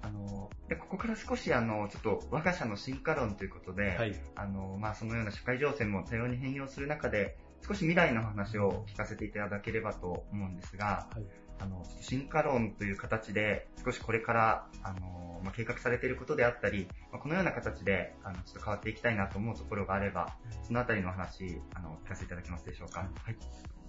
[0.00, 4.18] あの、で、ここから少しあの、ちょっと我が社の進化論ということで、はい。
[4.34, 7.36] あの、まあ、そのような社会情勢も多様に変容する中で、
[7.68, 11.45] 少し未来の話を聞かせていただければと思うんですが、はい。
[11.58, 23.00] あの、進化論という形で、少しこれから、あの、まあ、計画されていることであったり、まあ、このような形で、あの、ちょっと変わっていきたいなと思うところがあれば、そのあたりのお話、あの、聞かせていただけますでしょうか？
[23.00, 23.36] はい。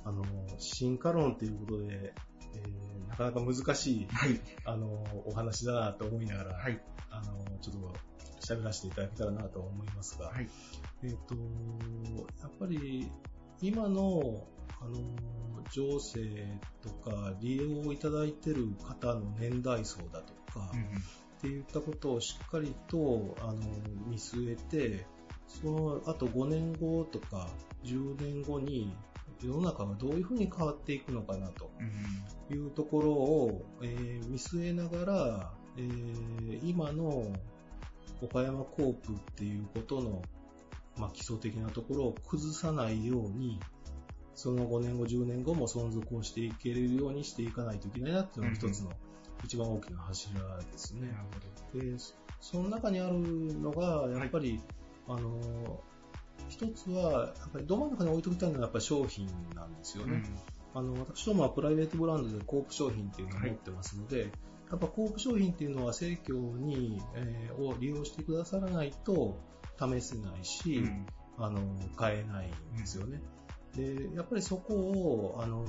[0.05, 0.23] あの、
[0.59, 2.13] 進化論ということで、
[2.55, 4.39] えーなかなか難しい、はい。
[4.65, 6.79] あの、お話だなと思いながら、はい。
[7.09, 7.93] あの、ちょっと
[8.41, 10.47] 喋らせていただけたらなと思いますが、はい。
[11.03, 11.35] えっ、と、
[12.41, 13.09] やっぱり
[13.61, 14.45] 今の、
[14.81, 14.97] あの、
[15.71, 20.85] 情勢とか利用いただいてる方の年代層だとか、うんうん。
[20.85, 23.59] っていったことをしっかりとあの
[24.07, 25.05] 見据えて、
[25.47, 27.49] その後5年後とか
[27.83, 28.93] 10年後に
[29.41, 32.57] 世の中がどういうふうに変わっていくのかなとうん。
[32.57, 37.31] いうところを、えー見据えながら、えー今の
[38.21, 40.23] 岡山コープっていうことの、
[40.97, 43.59] まあ、基礎的なところを崩さないように、
[44.37, 48.91] その5年後、10年後も存続をしていけるようにしていかないといけないなっていうのが一つの
[49.43, 51.11] 一番大きな柱ですね。
[51.73, 51.97] で、
[52.39, 54.61] その中にあるのが、やっぱり、
[55.07, 55.81] あの、
[56.49, 60.23] 一つは、やっぱりど真ん中に置いときたいのはやっぱり商品なんですよね。
[60.75, 64.29] あの、私どもはプライベートブランドでコープ商品っていうのを持ってますので、
[64.69, 69.39] やっぱコープ商品っていうのは生協に、えーを利用してくださらないと
[69.79, 71.07] 試せないし、うん
[71.39, 71.59] あの、
[71.95, 73.19] 買えないんですよね。
[73.77, 75.63] で、やっぱりそこを、あの、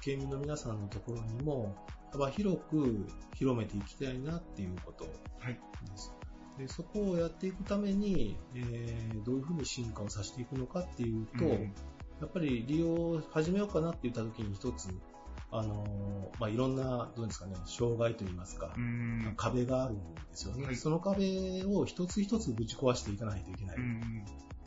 [0.00, 1.74] 県民の皆さんのところにも、
[2.12, 5.04] 幅広く広めていきたいなっていうこと
[5.40, 5.54] はい。
[5.54, 6.14] です。
[6.56, 11.74] でそこをやっていくために、えーどういうふうに進化をさせていくのかっていうと、うん
[12.20, 14.88] やっぱり利用を始めようかなって言った時に一つ、
[15.50, 23.76] あのーまあ、いろんな、どうですかね、障害といいますか、うん壁があるんですよね、はいその壁を一つ一つぶち壊していかないといけない。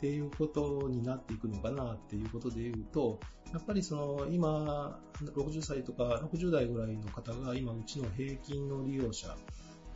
[0.00, 3.18] ていうことになっていくのかなっていうことで言うと、
[3.52, 5.00] やっぱりその今、
[5.34, 9.36] 60歳とか60代ぐらいの方が今うちの平均の利用者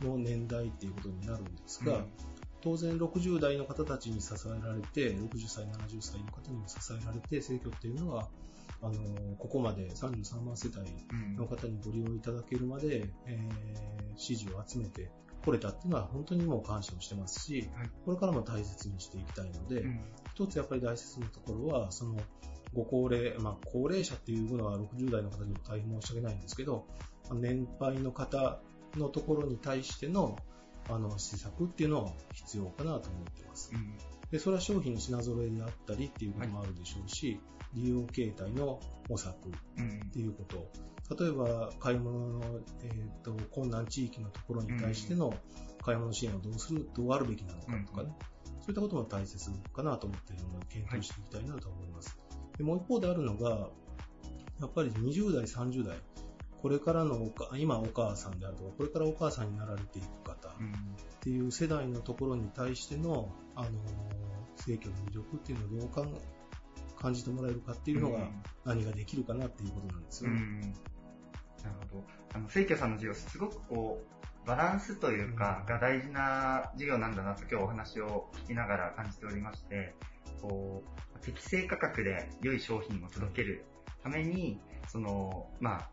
[0.01, 2.05] の年代っていうことになるんですが、うん。
[2.61, 8.29] 当然60代の方たちに支えられて、60歳、70歳の方にも支えられて、生協っていうのは、
[8.81, 8.93] あの、
[9.37, 10.79] ここまで33万世帯
[11.11, 15.09] うんの方にご利用いただけるまで、えー支持を集めて
[15.43, 17.89] これたっていうのは本当にもう感謝をしてますし、はい。
[18.05, 20.01] これからも大切にしていきたいので、うん。
[20.33, 22.17] 一つやっぱり大切なところは、その、
[22.73, 26.87] ご高齢、まあ、高齢者っていうのは60代の方にも大変申し訳ないんですけど、
[27.33, 28.59] 年配の方
[28.95, 30.37] のところに対しての、
[30.89, 33.71] あの、施策っていうのは必要かなと思ってます。
[33.73, 33.93] うん。
[34.31, 37.39] で、それは商品の品揃えであったりっていうこともあるでしょうし、
[37.73, 38.79] 利用形態の
[39.09, 39.35] 模索
[39.77, 40.67] うんっていうこと。
[41.19, 42.41] 例えば、買い物の、
[42.83, 45.33] えっ、と、困難地域のところに対しての
[45.83, 48.15] 買い物支援をどうする、どうあるべきなのかとかね。
[48.59, 52.17] そういったことも大切かなと思っているので、検討していきたいなと思います。
[52.57, 53.69] でもう一方であるのが、
[54.61, 55.97] やっぱり20代、30代、
[56.61, 60.53] これからのおか、今お母さんであるとか、これからお母さんになられていく方っ
[61.19, 63.71] ていう世代のところに対しての、あのー、
[64.55, 66.13] 生協の魅力っていうのをどうかん
[67.03, 70.37] 感じてもらえるかっていうのがうん何ができるかなっていうことなんですよね。
[70.37, 70.73] うん
[71.63, 72.03] なるほど。
[72.33, 79.95] あの、清居さんの授業、すごくこう、バランスというか、が大事な授業なんだなと今日お話を聞きながら感じておりまして、
[80.41, 80.83] こ
[81.15, 83.65] う、適正価格で良い商品を届ける
[84.03, 85.89] ために、その、まあ、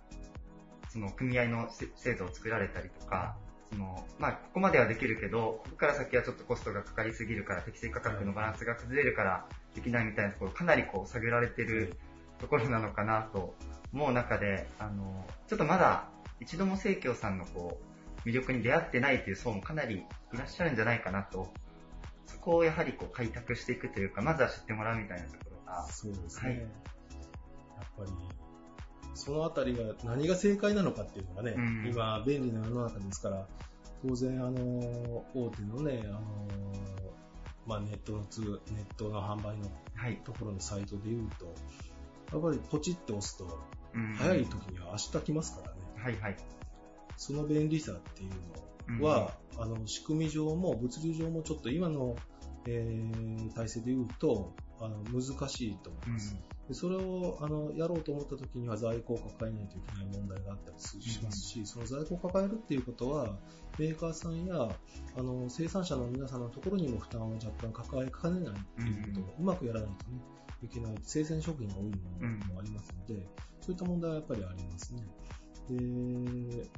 [0.89, 3.37] その組合のせ制度を作られたりとか、
[3.71, 11.97] その、まあ、ここまではできるけど、ここから先はちょっとコストがかかりすぎるから、適正価格のバランスが崩れるからできないみたいなところ、かなりこう、下げられてる
[12.41, 13.55] ところなのかなと
[13.93, 16.09] 思う中で、あの、ちょっとまだ
[16.41, 17.79] 一度も生協さんのこ
[18.25, 21.53] う、魅力に出会ってないという層もかなりいらっしゃるんじゃないかなと、
[22.27, 26.51] そこをやはりこう開拓していくというか、まずは知ってもらうみたいなところが、そうですね。
[26.51, 26.69] はいやっ
[27.97, 28.13] ぱり、
[29.15, 33.47] そのあたりが何が正解なのかっていうのがね、うん今便利な世の中ですから、
[34.07, 36.21] 当然あの、大手のね、あの、
[37.67, 40.17] まあネットの通、ネットの販売のはい。
[40.25, 41.55] ところのサイトで言うと、
[42.33, 43.45] やっぱりポチって押すと、
[43.95, 45.81] うん早い時には明日来ますからね。
[45.97, 46.37] はいはい。
[47.17, 52.17] その便利さっていうのは、あの、仕組み上も物流上もちょっと今の、
[52.67, 56.37] えー体制で言うと、あの、難しいと思います。
[56.71, 63.37] でそれをあのやろうと思った時には在庫を抱えないといけない問題があったりすしますし、その在庫を抱えるっていうことは、
[63.77, 64.55] メーカーさんや
[65.17, 70.21] あの生産者の皆さんのところにも負担を若干抱えかねないっていうことをうまくやらないとね、
[70.63, 71.91] いけない、生鮮食品が多いも
[72.21, 73.27] のもありますので、
[73.61, 75.03] そういった問題はやっぱりありますね。
[75.69, 76.71] で、うーん。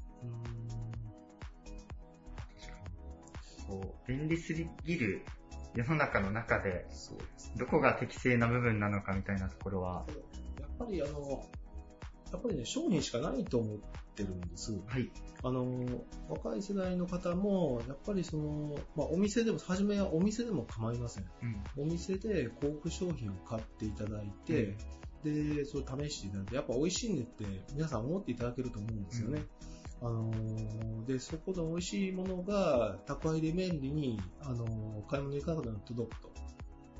[3.66, 5.22] こう、便利すぎる
[5.74, 6.86] 世の中の中で、
[7.56, 10.04] どこが適正な部分なのかみたいなところは、
[10.60, 11.48] やっぱりあの、
[12.30, 13.78] やっぱりね、商品しかないと思っ
[14.14, 14.72] てるんです。
[14.86, 15.10] はい。
[15.42, 15.84] あの、
[16.28, 21.24] 若い世代の方も、やっぱりその、まあ、お店でも、初めはお店でも構いません。
[21.76, 21.82] うん。
[21.82, 24.76] お店で高級商品を買っていただいて、
[25.24, 27.44] で、それ試していただいて、やっぱ美味しいねって
[27.74, 29.44] 皆さん思っていただけると思うんですよね。
[30.00, 36.31] あのーで、そこで美味しいものが宅配で便利に、あのー買い物行かなくても届くと。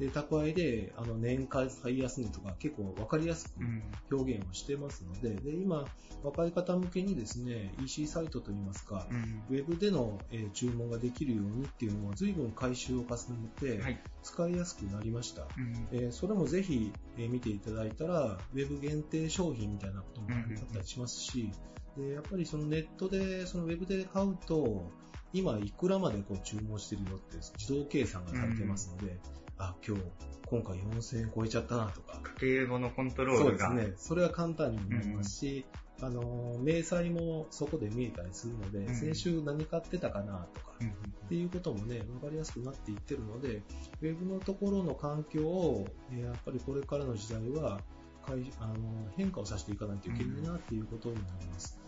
[0.03, 3.83] で、宅配で、あの、年間最安値とか結構わかりやすくうん。
[4.11, 5.87] 表現をしてますので、で、今、
[6.25, 9.45] 若い方向けにですね、EC サイトといいますか、うん。
[9.49, 14.01] ウェブでの、えー注文ができるようにっていうのを随分回収を重ねて、はい。
[14.25, 15.43] 使いやすくなりました。
[15.57, 15.89] うん。
[15.93, 21.53] えーそれもぜひ、えー見ていただいたら、ウェブ限定商品みたいなこともあったりしますし、
[21.97, 24.91] でやっぱりそのネットで、そのウェブで買うと、
[25.33, 29.19] 今いくらまでこう注文してるよって自動計算がされてますので、
[29.63, 30.03] あ、今日、
[30.47, 33.69] 今回4000円超えちゃったなとか、家計簿のコントロールが。
[33.69, 33.95] そうですね。
[33.97, 35.65] それは簡単になりますし、
[36.01, 40.91] あの、明細もそこで見えたりするので、うん先週何買ってたかなとか、うんっ
[41.29, 43.63] ていうこともね、わかりやすくなっていってるので、
[44.03, 47.81] ウェブのところの環境を、えーやっぱりこれからの時代は、
[48.27, 48.31] あ
[48.67, 51.79] の変化をさせていかないといけないなっていうことになります。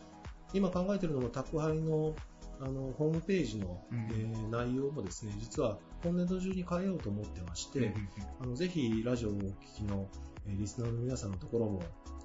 [0.52, 2.14] 今考えているのも宅配の
[2.60, 8.08] あのホームページの、うんえー内容もですね、実は今年度中に変えようと思ってまして、うん
[8.40, 10.06] あのぜひラジオをお聞きの、
[10.46, 11.82] えーリスナーの皆さんのところも、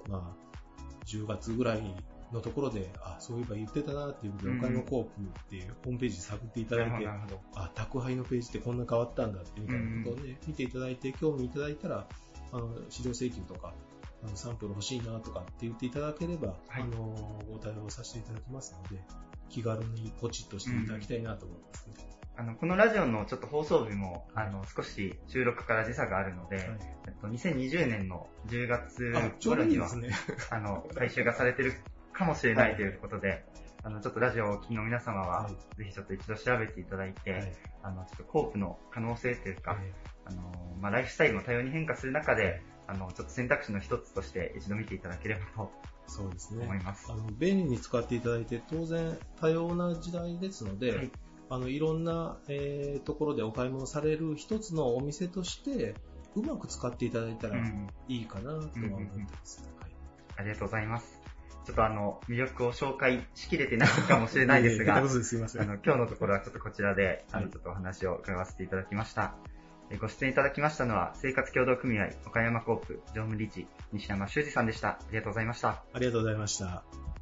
[0.08, 1.82] まあ、10月ぐらい
[2.32, 7.08] のところで、あ、そういえば言ってたなっていうことで、うんお買い物コープっていうホームページ探っていただいて。
[7.54, 12.06] あ、宅配のページってこんな変わったんだってみたいなことをね、見ていただいて、興味いただいたら、
[12.52, 13.74] あの、資料請求とか、
[14.22, 19.02] あのサンプル欲しいなとかって言っていただければ、はいあの、ご対応させていただきますので、
[19.48, 22.09] 気軽にポチッとしていただきたいなと思いますね。
[22.36, 26.66] あの、このラジオのちょっと放送日も、あの、少し収録から時差があるので、はい
[27.06, 29.12] えっと、2020年の10月
[29.42, 30.36] 頃には、いいですね。
[30.50, 31.74] あの、回収がされてる
[32.12, 33.44] かもしれないということで、
[33.82, 37.52] あの、ちょっとラジオをお聞きの皆様は、はいぜひちょっと一度調べていただいて、はい
[37.82, 39.92] あの、ちょっとコープの可能性というか、え
[40.26, 46.64] あの、まあ、ライフスタイルも多様に変化する中で、あの、ちょっと選択肢の一つとして一度見ていただければとーそうですね。
[46.64, 47.06] 思います。
[47.10, 51.10] あの便利に使っていただいて、当然多様な時代ですので、はいい、
[51.50, 55.94] あのいろんな、えーところでお買い物される一つのお店として、
[56.36, 58.76] うまく使っていただいたらうんいいかなとは思って
[59.32, 59.68] ます。
[59.80, 59.90] はい
[60.36, 61.20] ありがとうございます。
[61.66, 69.34] ちょっとあの、魅力を紹介しきれてないかもしれないですが、あの、今日のところはちょっとこちらで、あの、はいちょっとお話を伺わせていただきました。
[69.90, 74.88] えご出演いただきましたのは、生活協同組合岡山コープ常務理事、西山修司さんでした。
[74.88, 75.84] ありがとうございました。
[75.92, 77.19] ありがとうございました。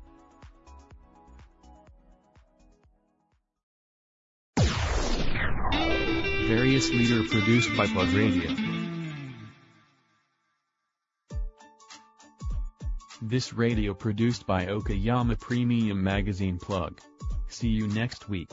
[6.48, 8.50] Various leader produced by Plug Radio.
[13.20, 16.98] This radio produced by Okayama Premium Magazine Plug.
[17.48, 18.48] See you next week.